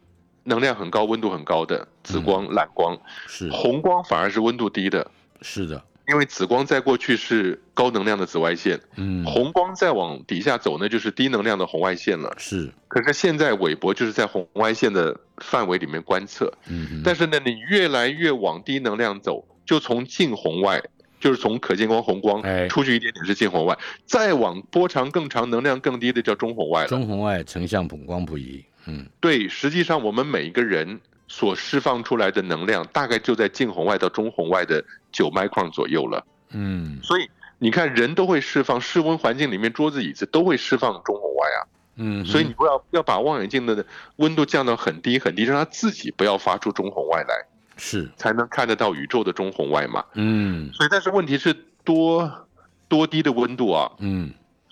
[0.45, 3.51] 能量很高、温度很高的紫光、蓝光，是。
[3.51, 5.11] 红光反而是温度低的，
[5.43, 5.83] 是的。
[6.09, 12.33] 因为紫光在过去是高能量的紫外线，嗯，红光再往底下走呢，就是低能量的红外线了。
[12.39, 20.81] 是，可是现在韦伯就是在红外线的范围里面观测，嗯，但是呢，你越来越往低能量走，就从近红外，
[21.19, 26.89] 就是从可见光红光出去一点点是近红外，再往波长更长、能量更低的叫中红外了。
[26.89, 36.25] 中红外成像谱光谱仪，嗯，对，实际上我们每一个人所释放出来的能量，大概就在近红外到中红外的九麦克左右了。
[36.51, 41.59] 嗯，所以你看，人都会释放室温环境里面桌子椅子都会释放中红外啊。
[41.97, 43.85] 嗯，所以你不要要把望远镜的
[44.17, 50.05] 温度降到很低很低，让它自己不要发出中红外来，是才能看得到宇宙的中红外嘛。
[50.15, 52.47] 嗯，所以但是问题是多
[52.87, 53.91] 多低的温度啊？
[53.99, 54.31] 嗯，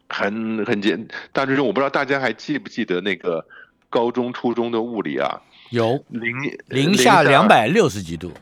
[0.08, 3.44] 很很简，大学生我不知道大家还记不记得那个
[3.88, 5.40] 高中初中的物理啊？
[5.70, 6.34] 有零
[6.68, 8.32] 零下两百六十几度，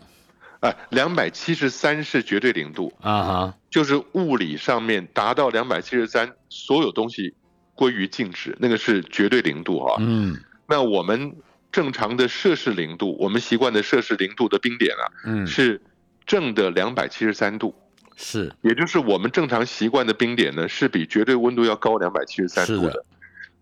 [0.60, 7.34] 哎，两百七十三是绝对零度啊哈，就是物理上面达到两百七十三，所有东西。
[7.74, 9.96] 归于静止，那个是绝对零度啊。
[9.98, 10.36] 嗯，
[10.68, 11.34] 那我们
[11.72, 15.80] 正常的摄氏零度，我们习惯的摄氏零度的冰点啊，嗯，是
[16.26, 17.74] 正的两百七十三度，
[18.14, 23.04] 是，也就是我们正常习惯的冰点呢，是比绝对温度要高两百七十三度的。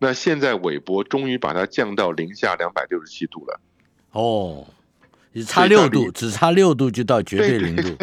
[0.01, 3.61] 那现在韦伯终于把它降到零下两百六十七度了。
[4.11, 4.67] 哦，
[5.33, 7.97] 只差六度，只差六度就到绝对零度，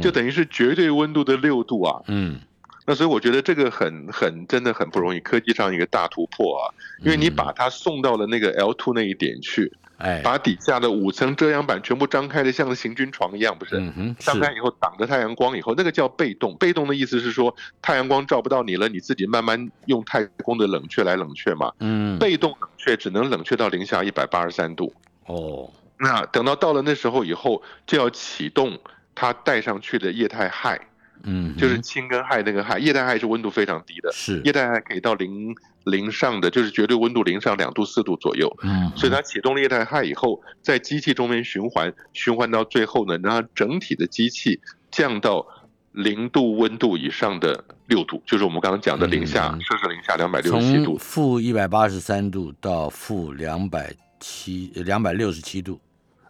[0.00, 2.00] 就等于是绝对温度的六度啊。
[2.06, 2.38] 嗯。
[2.84, 6.74] 那所以我觉得这个很很真的很不容易，科技上一个大突破啊！
[6.98, 13.76] 因为你把它送到了那个 L two 那一点去，哎，把底下的五层遮阳板全部张开的像个行军床一样，不是？
[14.18, 16.56] 张开以后挡着太阳光以后，那个叫被动。
[16.56, 21.72] 被动的意思是说，太阳光照不到你了，你自己慢慢用太空的冷却来冷却嘛。
[21.78, 24.92] 嗯，被动冷却只能冷却到零下一百八十三度。
[25.26, 28.76] 哦，那等到到了那时候以后，就要启动
[29.14, 30.80] 它带上去的液态氦。
[31.24, 35.54] 嗯，就是氢跟氦那个氦，液态氦是温度非常低的，是液态氦可以到零
[35.84, 38.54] 零上的，就是绝对温度零上两度四度左右。
[38.62, 45.46] 嗯，所以它启动了液态氦以后，在机器中间循环，循环到最后呢，让它整体的机器降到
[45.92, 55.80] 零度温度以上的六度，就是我们刚刚讲的零下摄氏零下两百六十七度，负一百八十三度到负两百七两百六十七度。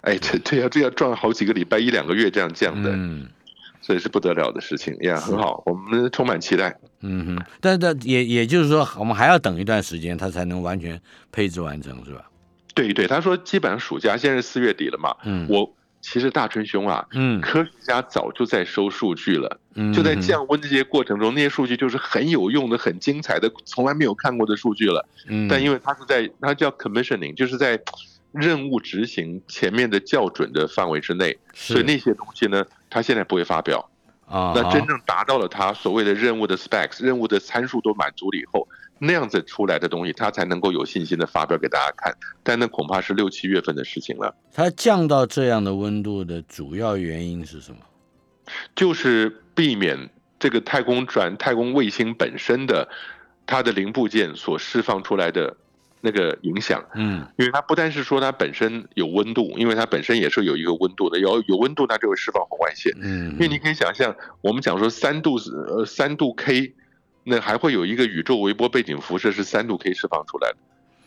[0.01, 2.91] 哎，这这要这要转好几个礼拜一两个月这样降的。
[2.93, 3.29] 嗯。
[3.83, 6.75] 这是不得了的事情也，很好，我们充满期待。
[7.01, 10.99] 嗯哼，但但也也就是说，我们还要等一段时间，它才能完全
[11.33, 12.31] 配置完成，是吧？
[12.75, 15.15] 对对，他说基本上暑假，现在是四月底了嘛。
[15.25, 25.07] 嗯，我其实大春兄啊，嗯，科学家早就在收数据了，嗯就在降温这些过程中，那些数据就是很有用的、很精彩的，从来没有看过的数据了。
[25.29, 27.79] 嗯，但因为它是在，它叫 commissioning，就是在
[28.33, 32.65] 任务执行前面的校准的范围之内，所以那些东西呢。
[32.95, 33.89] 他现在不会发表
[34.27, 38.69] 啊，那真正达到了他所谓的任务的 specs，任务的参数都满足了以后，
[38.99, 42.15] 那样子出来的东西，他才能够有信心的发表给大家看。
[42.43, 44.35] 但那恐怕是六七月份的事情了。
[44.53, 47.79] 它降到这样的温度的主要原因是什么？
[48.77, 52.87] 就是避免这个太空转太空卫星本身的
[53.47, 55.57] 它的零部件所释放出来的。
[56.05, 66.75] 那个影响，嗯，因为它不单是说它本身有温度，因为它本身也是有一个温度的，有有温度它就会释放红外线，嗯，因为你可以想象，我们讲说三度呃三度 K，
[67.23, 70.57] 那还会有一个宇宙微波背景辐射是三度 K 释放出来的。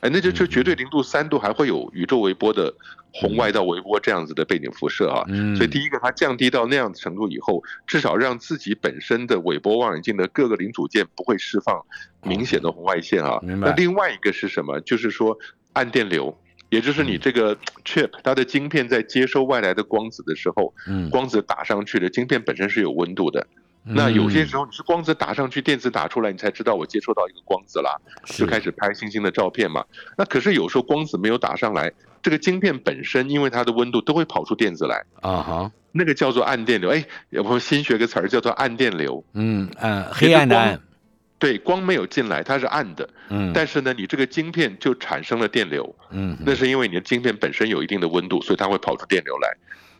[0.02, 2.74] 哎，那就就绝对零度三度还会有宇宙微波的
[3.12, 5.24] 红外到微波这样子的背景辐射啊，
[5.56, 11.84] 所以第一个它降低到那样的程度以后，至少让自己本身的微波望远镜的各个零组件不会释放
[12.24, 13.40] 明显的红外线啊。
[13.62, 14.80] 那另外一个是什么？
[14.82, 15.38] 就是说
[15.74, 16.38] 暗电流，
[16.70, 20.74] 也就是你这个 chip 它的晶片在接收外来的光子的时候，
[21.10, 23.48] 光子打上去的晶片本身是有温度的。
[23.88, 29.86] 那有些时候你是光子打上去，电子打出来，你才知道我接收到一个光子了，就开始拍星星的照片嘛。
[30.18, 31.92] 那可是有时候光子没有打上来，
[32.24, 36.90] 这个晶片本身因为它的温度都会跑出电子来啊哈，那个叫做暗电流。
[36.90, 37.06] 哎，
[37.44, 39.24] 我们新学个词儿叫做暗电流。
[39.34, 40.82] 嗯嗯，黑暗的暗。
[41.38, 43.08] 对，光没有进来，它是暗的。
[43.30, 45.96] 嗯，但是呢，你这个晶片就产生了电流。
[46.10, 49.50] 嗯，那是因为你的晶片本身有一定的温度，所以它会跑出电流来。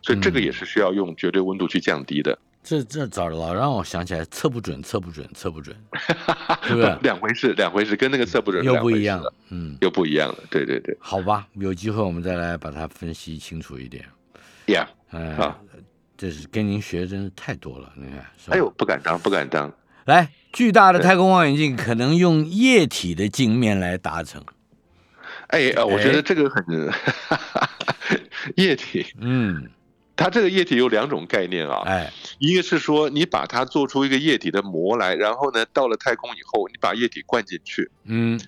[0.02, 2.40] 所以这个也是需要用绝对温度去降低的。
[2.68, 5.78] 这这早老让我想起来测不准，测不准，测不准，
[6.66, 7.54] 是不是 两回事？
[7.54, 9.32] 两回事，跟那个测不准又不一样了。
[9.50, 10.40] 嗯，又不一样了。
[10.50, 14.04] 对对对，好吧，有机会我们再来把它分析清楚一点。
[14.66, 15.60] Yeah，啊，
[16.18, 18.26] 这是跟您学真是太多了，你看。
[18.48, 19.72] 哎呦，不敢当，不敢当。
[20.06, 24.44] 来，巨大的太空望远镜可能用液体的镜面来达成。
[25.50, 26.66] 哎呃，我觉得这个很
[28.58, 29.70] 液体，嗯。
[30.16, 38.40] 它这个液体有两种概念啊，哎，一个是说你把它做出一个液体的膜来，然后呢，到了太空以后，你把液体灌进去，嗯，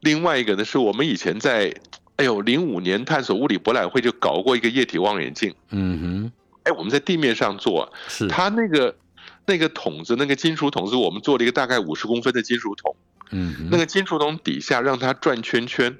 [0.00, 1.74] 另外一个呢，是我们以前在，
[2.16, 8.28] 哎呦，零五年探索物理博览会就搞过一个液体望远镜，嗯哼，哎，我们在地面上做，是。
[8.28, 8.96] 它那个
[9.44, 12.94] 那个筒子，那个金属筒子，我们做了一个大概五十公分的金属筒，
[13.32, 15.96] 嗯，那个金属筒底下让它转圈圈。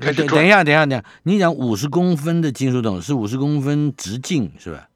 [0.00, 4.88] 开始等一下，等一下，等一下，你讲五十公分的金属桶是五十公分直径是吧？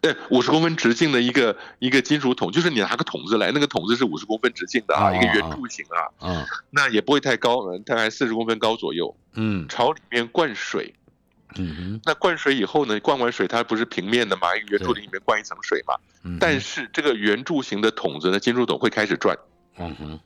[0.00, 10.94] 对，五十公分直径的一个一个金属桶，就是你拿个桶子来，那个桶子是五十公分直径的啊，一个圆柱形啊，嗯，那也不会太高，大概四十公分高左右，嗯，朝里面灌水，
[11.56, 15.94] 嗯哼，那灌水以后呢，灌完水它不是平面的嘛，一个圆柱里面灌一层水嘛，
[16.38, 19.36] 但是这个圆柱形的桶子呢，金属桶会开始转，
[19.78, 20.20] 嗯哼，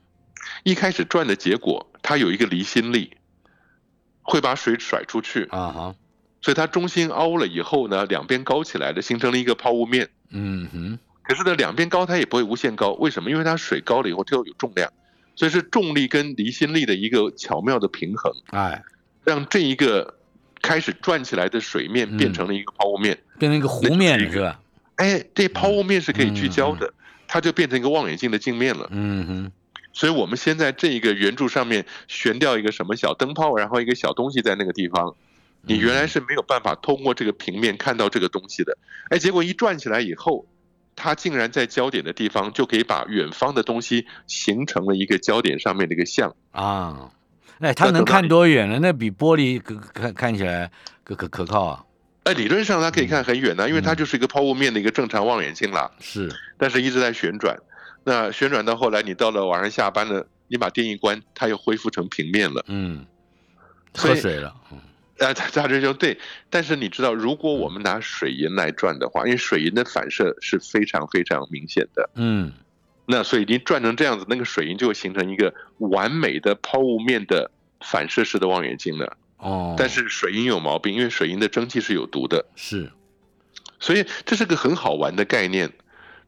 [0.64, 3.16] 一开始转的结果，它有一个离心力，
[4.30, 5.94] 会把水甩出去，啊哈。
[6.40, 10.08] 所以它中心凹了以后呢，两边高起来的，形成了一个抛物面。
[10.30, 10.98] 嗯哼。
[11.22, 13.30] 可是呢，两边高它也不会无限高，为什么？
[13.30, 14.90] 因为它水高了以后它又有重量，
[15.36, 18.32] 所以是重力跟离心力的一个巧妙的平衡。
[18.52, 18.82] 哎，
[19.22, 20.14] 让这一个
[20.62, 24.60] 开始转起来的水面变成了一个抛物面，变成一个弧面是吧？
[24.96, 26.92] 哎，这抛物面是可以聚焦的，
[27.28, 28.88] 它就变成一个望远镜的镜面了。
[28.90, 29.52] 嗯哼。
[29.92, 35.14] 所以我们先在这一个圆柱上面悬吊一个什么小灯泡，然后一个小东西在那个地方。
[35.62, 38.78] 你原来是没有办法通过这个平面看到这个东西的，
[39.10, 40.46] 哎，结果一转起来以后，
[40.96, 47.10] 它竟然在焦点的地方就可以把远方的东西形成了一个焦点上面的一个像啊，
[47.58, 48.78] 哎，它能看多远呢？
[48.80, 50.70] 那比玻璃可看看起来
[51.04, 51.84] 可可可靠啊？
[52.24, 55.90] 哎，理论上它可以看很远呢，因为它就是一个抛物面的一个正常望远镜啦。
[56.00, 57.54] 是，但是一直在旋转，
[58.10, 62.64] 那旋转到后来，你到了晚上下班了，你把电一关，它又恢复成平面了。
[62.66, 63.06] 嗯，
[63.94, 64.48] 喝水了。
[65.20, 66.18] 啊，大师兄对，
[66.48, 72.52] 但是你知道，如果我们拿水银来转的话，因为水银的反射是非常非常明显的，嗯，
[73.06, 77.48] 那所以你转成这样子，那个水银就会形成一个完美的抛物面的
[77.80, 79.16] 反射式的望远镜了。
[79.36, 82.90] 哦，但是水银有毛病，因为水银的蒸汽是有毒的，是，
[83.78, 85.70] 所以这是个很好玩的概念，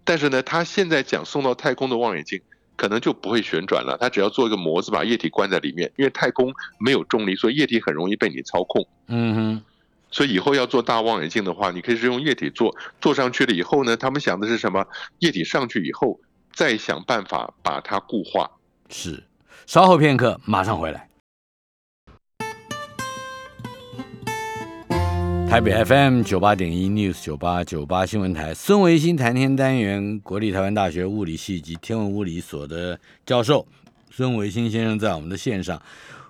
[0.05, 2.41] 但是呢，他现在讲送到太空的望远镜。
[2.75, 5.93] 可能就不会旋转了，他只要做一个模子，把液体关在里面。
[5.97, 8.85] 因为太空没有重力，所以液体很容易被你操控。
[9.07, 9.63] 嗯哼，
[10.11, 14.85] 所以以后要做大望远镜的话，你可以是用液体做，做上去了以后呢，他们想的是什么？
[15.21, 16.19] 液体上去以后，
[16.53, 18.51] 再想办法把它固化。
[18.89, 19.23] 是，
[19.67, 21.09] 稍后片刻，马上回来。
[25.53, 33.67] 台北 FM 九八点一 News 九八九八新闻台，孙维新谈天单元，国立台湾大学物理系及天文物理所的教授
[34.11, 35.79] 孙维新先生在我们的线上。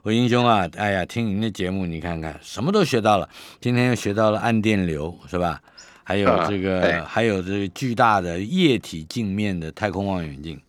[0.02, 3.28] 维新兄啊，哎呀，听您的节目，你看看什么都学到了。
[3.60, 5.62] 今天又学到了暗电流，是吧？
[6.02, 10.60] 还有这个，还有这个巨大的液体镜面的太空望远镜。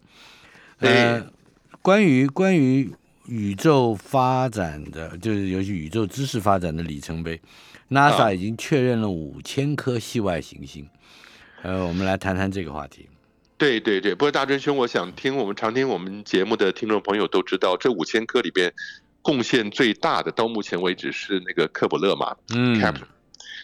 [0.78, 1.26] 呃，
[1.82, 2.92] 关于关于
[3.26, 7.42] 宇宙发展的，就是尤其宇宙知识发展的里程碑。
[7.94, 10.90] NASA 已经确认了五千颗系外行星，
[11.62, 13.08] 呃，我们来谈谈这个话题。
[13.58, 18.74] 对对对，不过大真兄，我想听我们常听我们节目的听众朋友都知道，这五千颗里边
[19.22, 22.82] 贡献最大的，到目前为止是那个克卜勒嘛，嗯。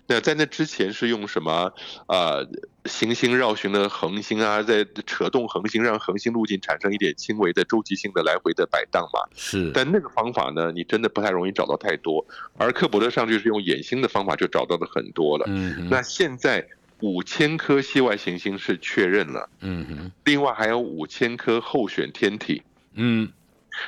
[0.10, 1.72] 那在那之前是用什么？
[2.08, 2.44] 呃，
[2.86, 9.20] 行星绕行的恒星啊，在扯动恒星，让恒星路径产生一点轻微的周期性的来回的摆荡嘛。
[9.36, 9.72] 是。
[9.72, 12.26] 但那个方法呢，你真的不太容易找到太多。
[12.58, 15.46] 而克伯勒上去是用衍星的方法就找到了很多了。
[15.48, 15.88] 嗯。
[15.92, 16.68] 那现在
[17.02, 19.48] 五千颗系外行星是确认了。
[19.62, 20.12] 嗯哼。
[20.26, 22.64] 另外还有五千颗候选天体。
[22.96, 23.32] 嗯。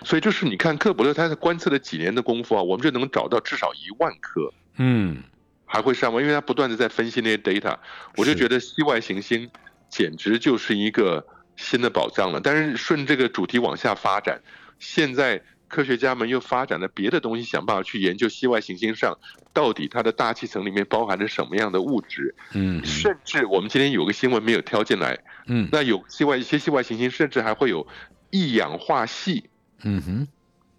[0.04, 4.54] 所以就是你看克伯勒他在观测了几年的功夫啊，我们就能找到至少一万颗。
[4.78, 5.24] 嗯。
[5.72, 6.20] 还会上吗？
[6.20, 7.78] 因为它不断的在分析那些 data，
[8.18, 9.50] 我就觉得系外行星
[9.90, 12.42] 简直就是一个新的宝藏了。
[12.42, 14.42] 但是顺这个主题往下发展，
[14.80, 19.18] 现在科学家们又发展了别的东西，想办法去研究系外行星上
[19.54, 22.36] 到底它的大气层里面包含着什么样的物质。
[22.52, 27.88] 嗯，甚至我们今天有个新闻没有挑进来，嗯，那有系外一些系外行星甚至还会有
[28.30, 29.50] 一氧化系。
[29.84, 30.28] 嗯哼。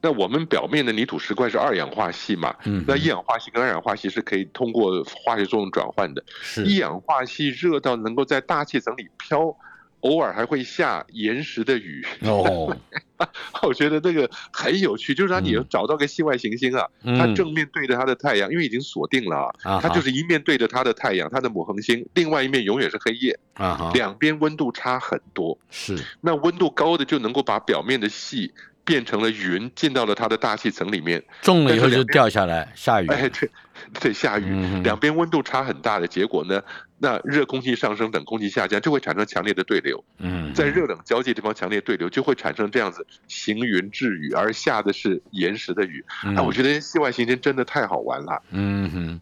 [0.03, 2.55] 那我们表面的泥土石块是二氧化系嘛？
[2.65, 6.23] 嗯，那一氧化系跟二氧化系是可以通过化学作用转换的。
[6.43, 9.57] 是，一氧化系热到能够在大气层里飘，
[10.01, 12.05] 偶尔还会下岩石的雨。
[12.23, 12.77] 哦，
[13.63, 25.57] 我觉得这个很有趣，就是说你找到个系外行星啊，它正面对着它的太阳，因为已经锁定了啊，它就是一面对着它的太阳，它的母恒星，另外一面永远是黑夜啊，两边温度差很多。
[25.71, 28.53] 是，那温度高的就能够把表面的系。
[28.85, 33.07] 变成了云，进到了它的大气层里面，中了以后就掉下来，下雨。
[33.09, 33.51] 哎，对，
[34.01, 34.81] 对，下雨。
[34.83, 36.61] 两边温度差很大的结果呢，
[36.99, 40.03] 那热空气上升，冷空气下降，就会产生强烈的对流。
[40.19, 46.05] 嗯，在热冷交界地方，强烈对流就会产生这样子行云致雨，而下的是岩石的雨。
[46.37, 48.43] 啊，我觉得系外行星真的太好玩了。
[48.51, 49.21] 嗯哼，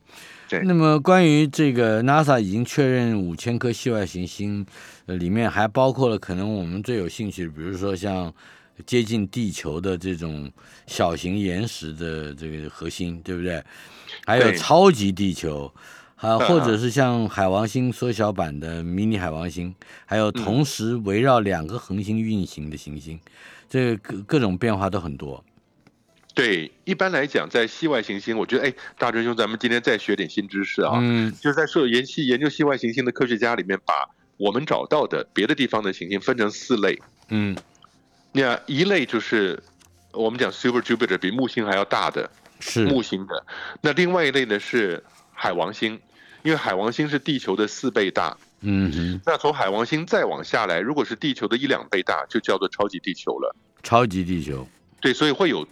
[0.48, 0.62] 对。
[0.64, 4.64] 那么关于这个 NASA 已经确认五千颗系外行星，
[5.04, 8.32] 里面还包括了可能我们最有兴趣的，比如说像。
[8.86, 10.50] 接近地球的这种
[10.86, 13.62] 小型岩石的这个核心，对不对？
[14.26, 15.72] 还有超级地球，
[16.16, 19.74] 啊，或者是像海王星缩小版的迷你海王星，
[20.04, 23.18] 还有同时围绕两个恒星运行的行星，
[23.68, 25.44] 这各各种变化都很多。
[26.32, 37.54] 对，一般来讲，在系外行星，我觉得，哎，大真兄，咱们今天再学点新知识啊，嗯，就是在说研系研究系外行星的科学家里面，把我们找到的别的地方的行星分成四类，嗯，
[38.32, 39.62] 那一类就是
[40.12, 42.30] 我们讲 Super Jupiter 比木星还要大的。
[42.62, 43.42] 是木星的，
[43.80, 45.02] 那另外一类呢是
[45.32, 45.98] 海王星，
[46.42, 48.36] 因为海王星是地球的四倍大。
[48.60, 49.20] 嗯哼。
[49.24, 53.56] 那从海王星再往下来，如果是地球的一两倍大，就叫做超级地球了。
[53.82, 54.68] 超级地球。
[55.00, 55.66] 对，所以会有，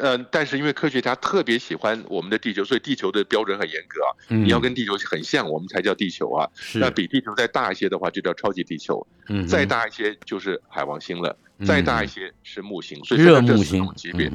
[0.00, 4.10] 呃，但是因为科学家特别喜欢我们的地球，所以地球的标准很严格啊。
[4.28, 4.44] 嗯。
[4.44, 6.48] 你要跟地球很像，我们才叫地球啊。
[6.74, 9.06] 那比地球再大一些的话，就叫超级地球。
[9.28, 9.46] 嗯。
[9.46, 11.36] 再大一些就是海王星了。
[11.66, 14.30] 再大一些是木星，所以热木星级别。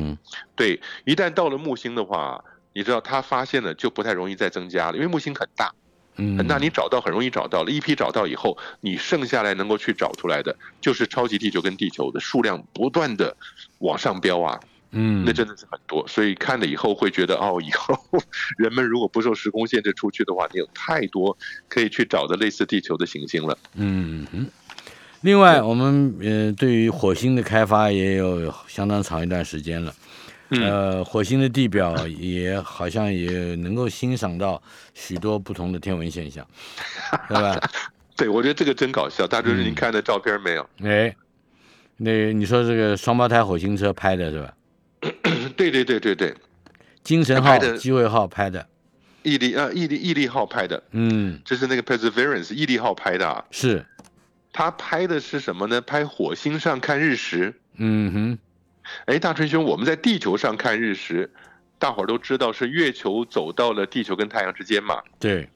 [0.57, 2.43] 对，一旦到了木星的话，
[2.73, 5.73] 你知道它发现了就不太容易再增加了，因为木星很大，
[6.17, 7.71] 很大，你找到很容易找到了。
[7.71, 13.37] 一批找到以后，你剩下来能够去找出来的，就是超级地球跟地球的数量不断的
[13.79, 14.59] 往上飙啊。
[14.93, 17.97] 嗯，那真的是很多，所以看了以后会觉得，哦，以后
[18.57, 21.35] 人们如果不受时空限制出去的话，你有太多
[21.67, 23.57] 可以去找的类似地球的行星了。
[23.75, 24.47] 嗯哼。
[25.21, 29.95] 另外，我们呃对于火星的开发也有相当长一段时间了，
[30.49, 34.61] 呃，火星的地表也好像也能够欣赏到
[34.93, 36.45] 许多不同的天文现象，
[37.29, 37.57] 对吧？
[38.17, 39.25] 对，我觉得这个真搞笑。
[39.25, 40.69] 大主持，您看的照片没有？
[40.83, 41.15] 哎，
[41.95, 44.53] 那你说这个双胞胎火星车拍的是吧？
[45.55, 46.33] 对对对对对，
[47.03, 48.67] 精神号的、机会号拍的，
[49.23, 53.85] 毅力啊，毅力毅力号拍的，嗯，这是那个 Perseverance 毅力号拍的啊，是。
[54.55, 55.81] 他拍的是什么呢？
[55.81, 57.55] 拍火星上看日食。
[57.77, 58.37] 嗯哼，
[59.05, 61.31] 哎，大春兄，我们在地球上看日食，
[61.79, 65.01] 大伙儿都知道是月球走到了地球跟太阳之间嘛。
[65.19, 65.49] 对，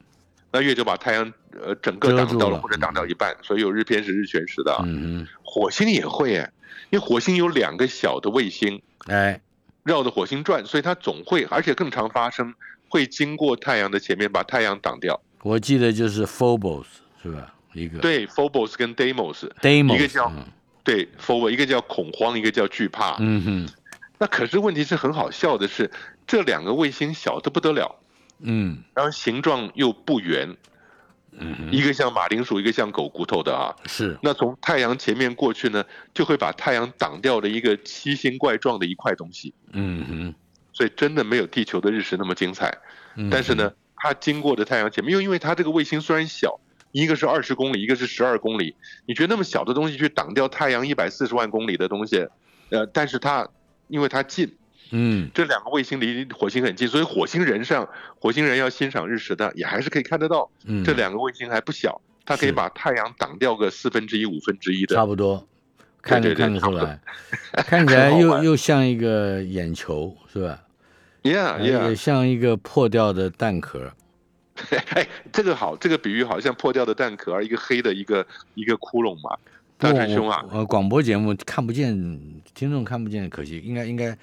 [0.51, 1.31] 那月球把太阳
[1.61, 4.75] 呃整个挡到了，或者挡到一半，所以有日偏食、日全食的。
[4.83, 6.51] 嗯哼，火星也会哎，
[6.89, 9.41] 因为火星有两个小的卫星，哎，
[9.83, 12.53] 绕着火星转，所以它总会，而且更常发生，
[12.89, 15.19] 会经过太阳的前面，把太阳挡掉。
[15.43, 16.85] 我记得就是 Phobos
[17.21, 17.53] 是吧？
[17.73, 17.99] 一个。
[17.99, 20.31] 对，Phobos 跟 Deimos，一个叫
[20.83, 23.15] 对 Phobos，一个叫恐慌，一个叫惧怕。
[23.19, 23.69] 嗯哼，
[24.17, 25.89] 那可是问题是很好笑的是，
[26.25, 27.95] 这两个卫星小的不得了，
[28.39, 30.55] 嗯，然后形状又不圆，
[31.39, 33.75] 嗯，一个像马铃薯，一个像狗骨头的啊。
[33.85, 35.83] 是，那从太阳前面过去呢，
[36.13, 39.53] 就会把太阳挡掉的一个奇形怪状的一块东西。
[39.71, 40.35] 嗯哼，
[40.73, 42.77] 所以真的没有地球的日食那么精彩。
[43.31, 46.59] 但是呢，它经过的太阳前面，又因为它这个卫星虽然小。
[46.93, 48.73] 一个是二十公里，一个是十二公里。
[49.05, 52.25] 你觉得那么小的东西去挡掉太阳一百四十万公里的东西，
[52.69, 53.47] 呃，但是它
[53.87, 54.55] 因为它近，
[54.91, 57.87] 嗯，这两个卫星离火星很近，所以火星人上
[58.19, 60.49] 火星人要欣赏日食的也还是可以看得到。
[60.65, 65.47] 嗯，这两个卫星还不小，它可以把太阳挡掉个四分之一、五分之一的，差不多，
[66.01, 66.99] 看得看得出来，
[67.51, 70.63] 看起 来又又像一个眼球，是吧
[71.23, 73.91] ？Yeah Yeah，也像一个破掉的蛋壳。
[74.95, 78.25] 哎，这个好，这个比喻好像破掉的蛋壳，一个黑的一个
[78.55, 79.37] 一个窟窿嘛，
[79.77, 80.43] 大师兄啊。
[80.51, 81.93] 呃，广播节目看不见，
[82.55, 84.17] 听众看不见，可惜，应该应该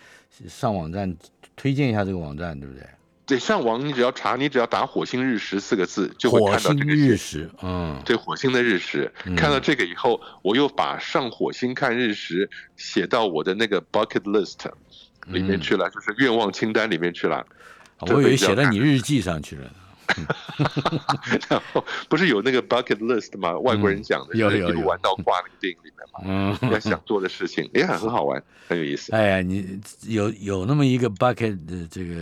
[0.48, 1.16] 上网站
[1.56, 2.86] 推荐一下这个网站，对不对？
[3.26, 7.50] 对，上网你只要查，你只要打“火星日食”四个字，就会看到这个日食。
[7.62, 14.70] 嗯，对，火星的日食，看到这个以后，我又把上火星看日食写到我的那个 bucket list
[15.28, 17.46] 里面去了，就是愿望清单里面去了。
[18.00, 19.72] 我以为写到你日记上去了。
[21.48, 23.58] 然后不是有那个 bucket list 吗？
[23.58, 26.58] 外国人讲的，有有有玩到挂那个电影里面嘛？
[26.60, 29.12] 嗯，要想做的事情也很很好玩，很有意思。
[29.12, 32.14] 哎呀，你有有那么一个 bucket 的这个，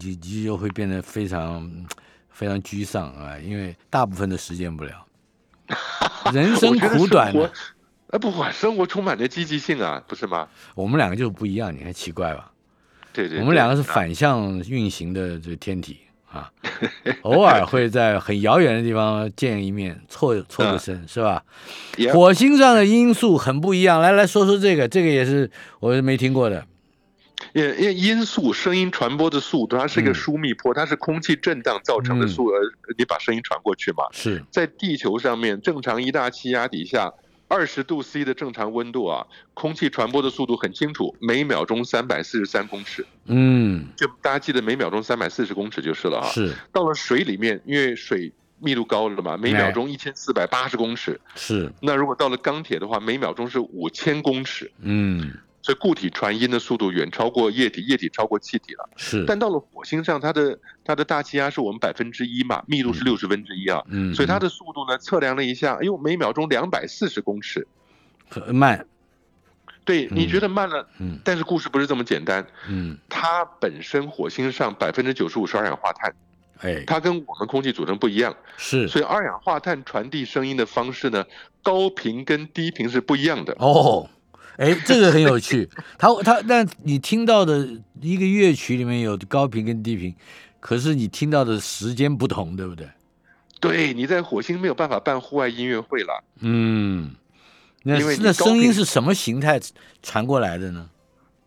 [0.00, 1.70] 你你就会变得非常
[2.30, 5.04] 非常沮丧啊，因为大部分都实现不了。
[6.32, 7.34] 人生苦短，
[8.10, 10.48] 哎，不管，生活充满着积极性啊，不是吗？
[10.74, 12.50] 我们两个就不一样，你看奇怪吧？
[13.12, 16.00] 对对，我们两个是反向运行的这个天体。
[16.30, 16.52] 啊，
[17.22, 21.42] 偶尔会在很遥远的地方见一面，错错个身是吧？
[22.12, 25.50] 火星上的音速很不一样，来来说说这个，这个也是
[25.80, 26.66] 我没听过的。
[27.54, 32.60] 因因为音速声音传播的速度，它是一个疏密波，它是空气震荡造成的速，呃，
[32.98, 34.04] 你把声音传过去嘛？
[34.12, 37.12] 是在地球上面正常一大气压底下。
[37.48, 43.04] 二十度 C 的正常温度啊，空气传播的速度很清楚，每秒钟三百四十三公尺。
[43.24, 46.28] 嗯，就大家记得每秒钟三百四十公尺就是了啊。
[46.28, 46.54] 是。
[46.72, 51.18] 到了水里面，因为水密度高了嘛，每秒钟一千四百八十公尺。
[51.34, 51.72] 是。
[51.80, 54.70] 那如果到了钢铁的话，每秒钟是五千公尺。
[54.80, 55.32] 嗯。
[55.68, 58.88] 所以固体传音的速度远超过液体，液体超过气体了。
[58.96, 67.68] 是，但到了火星上，它的它的大气压是我们百分之一嘛，密度是六十分之一啊，嗯，所以它的速度呢，测量了一下，哎呦，每秒钟两百四十公尺，
[68.30, 68.86] 很慢。
[69.84, 76.14] 对，你觉得慢了，嗯，但是故事不是这么简单，嗯，它本身火星上百分之九十五是二氧化碳，
[76.60, 81.26] 哎，它跟我们空气组成不一样，是，所以二氧化碳传递声音的方式呢，
[81.62, 83.54] 高频跟低频是不一样的。
[83.58, 84.08] 哦，
[84.58, 87.66] 哎，这个很有趣，它它，但你听到的
[88.00, 90.14] 一个乐曲里面有高频跟低频，
[90.60, 92.88] 可是你听到的时间不同，对不对？
[93.60, 97.14] 对，你在火星没有办法办户外音乐会了，嗯。
[97.84, 99.58] 那那声音是什么形态
[100.02, 100.90] 传过来的呢？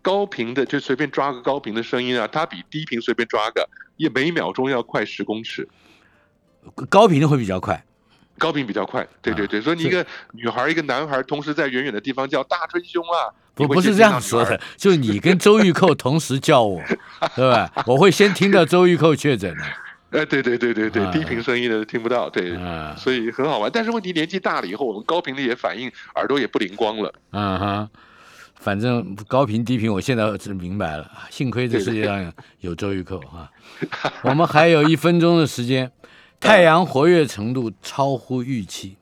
[0.01, 5.68] 高频的就随便抓个高频的声音啊，它比低频随便抓个，也每秒钟要快十公尺。
[6.89, 7.84] 高频的会比较快，
[8.41, 9.07] 高频比较快。
[9.21, 16.81] 对对对，所以你一个女孩一个男孩同时在远远的地方叫大春兄啊，不不是这样说的，就你跟周玉蔻同时叫我，
[17.37, 17.71] 对吧？
[17.85, 19.63] 我会先听到周玉蔻确诊的。
[20.19, 22.57] 哎，对对对对对，低频声音的听不到，对，
[22.97, 23.71] 所以很好玩。
[23.71, 27.13] 但是问题年纪大了以后，我们高频的也反应，耳朵也不灵光了。
[27.31, 27.89] 嗯哼，
[28.55, 31.09] 反正高频低频，我现在是明白了。
[31.29, 33.49] 幸亏这世界上有周玉蔻哈。
[34.23, 35.89] 我们还有一分钟的时间，
[36.41, 38.97] 太阳活跃程度超乎预期。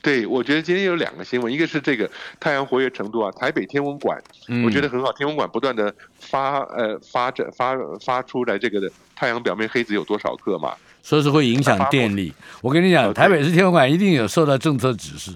[0.00, 2.08] 对，我觉得今天有两个新闻，一个是这个
[2.38, 4.16] 太阳活跃程度啊，台北天文馆，
[4.64, 12.32] 我觉得很好，天文馆不断的发呃发展发发出来这个的太阳表面黑子有多少克嘛，说是会影响电力。
[12.62, 15.32] 我跟你讲，台北市天文馆一定有受到政策指示。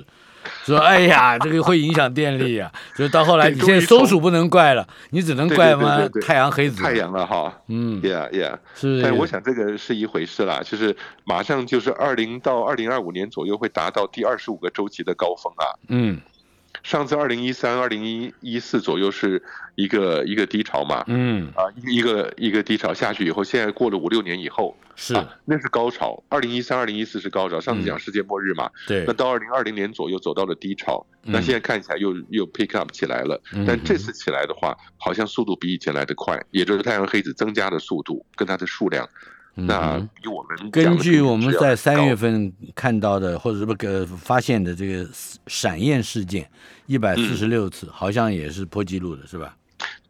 [0.64, 2.70] 说哎呀，这个会影响电力啊！
[2.97, 6.01] 就到后来，你现在松鼠不能怪了，你只能怪吗？
[6.24, 6.82] 太阳黑子。
[6.82, 9.03] 太阳了哈，嗯，Yeah Yeah，是。
[9.03, 15.66] 但我想这个是一回事啦，就是马上就是二零到二零二五年左右会达到第二十五个周期的高峰啊。
[15.88, 16.20] 嗯。
[16.83, 19.43] 上次二零一三、二零一一四左右是
[19.76, 25.14] 一个一个低潮嘛，嗯，啊，一一个一个低潮下去以后，现在过了五六年以后，是，
[25.45, 26.22] 那是高潮。
[26.28, 39.09] 二零一三、二零一四是高潮，上次讲世界末日嘛，对，那到二零二零年左右走到了低潮，那现在看起来又又 pick up 起来了，但这次起来的话，好像速度比以前来的快，也就是太阳黑子增加的速度跟它的数量。
[39.55, 45.07] 那比我们根据我们在三月份看到的，或者是不个发现的这个
[45.46, 46.50] 闪焰事件，
[46.86, 49.55] 一百四十六次，好像也是破纪录的，是吧？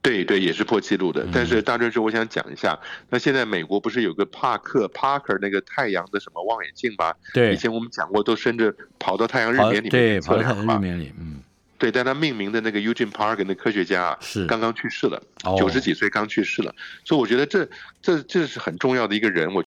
[0.00, 1.26] 对对，也是破纪录的。
[1.32, 2.78] 但是大正是我想讲一下，
[3.08, 7.12] 那现在美国不是有个帕克 Parker 那个太阳的什么望远镜吗？
[7.34, 10.76] 对，以前我们讲过，都甚至跑到太阳日冕里面测量嘛。
[10.76, 11.40] 日冕里，嗯。
[11.82, 15.20] 对，但他命名的那个 Eugene Park 那科学家啊是刚刚去世了，
[15.58, 16.72] 九十几岁刚去世了，
[17.04, 17.68] 所以我觉得这
[18.00, 19.60] 这这是很重要的一个人，我。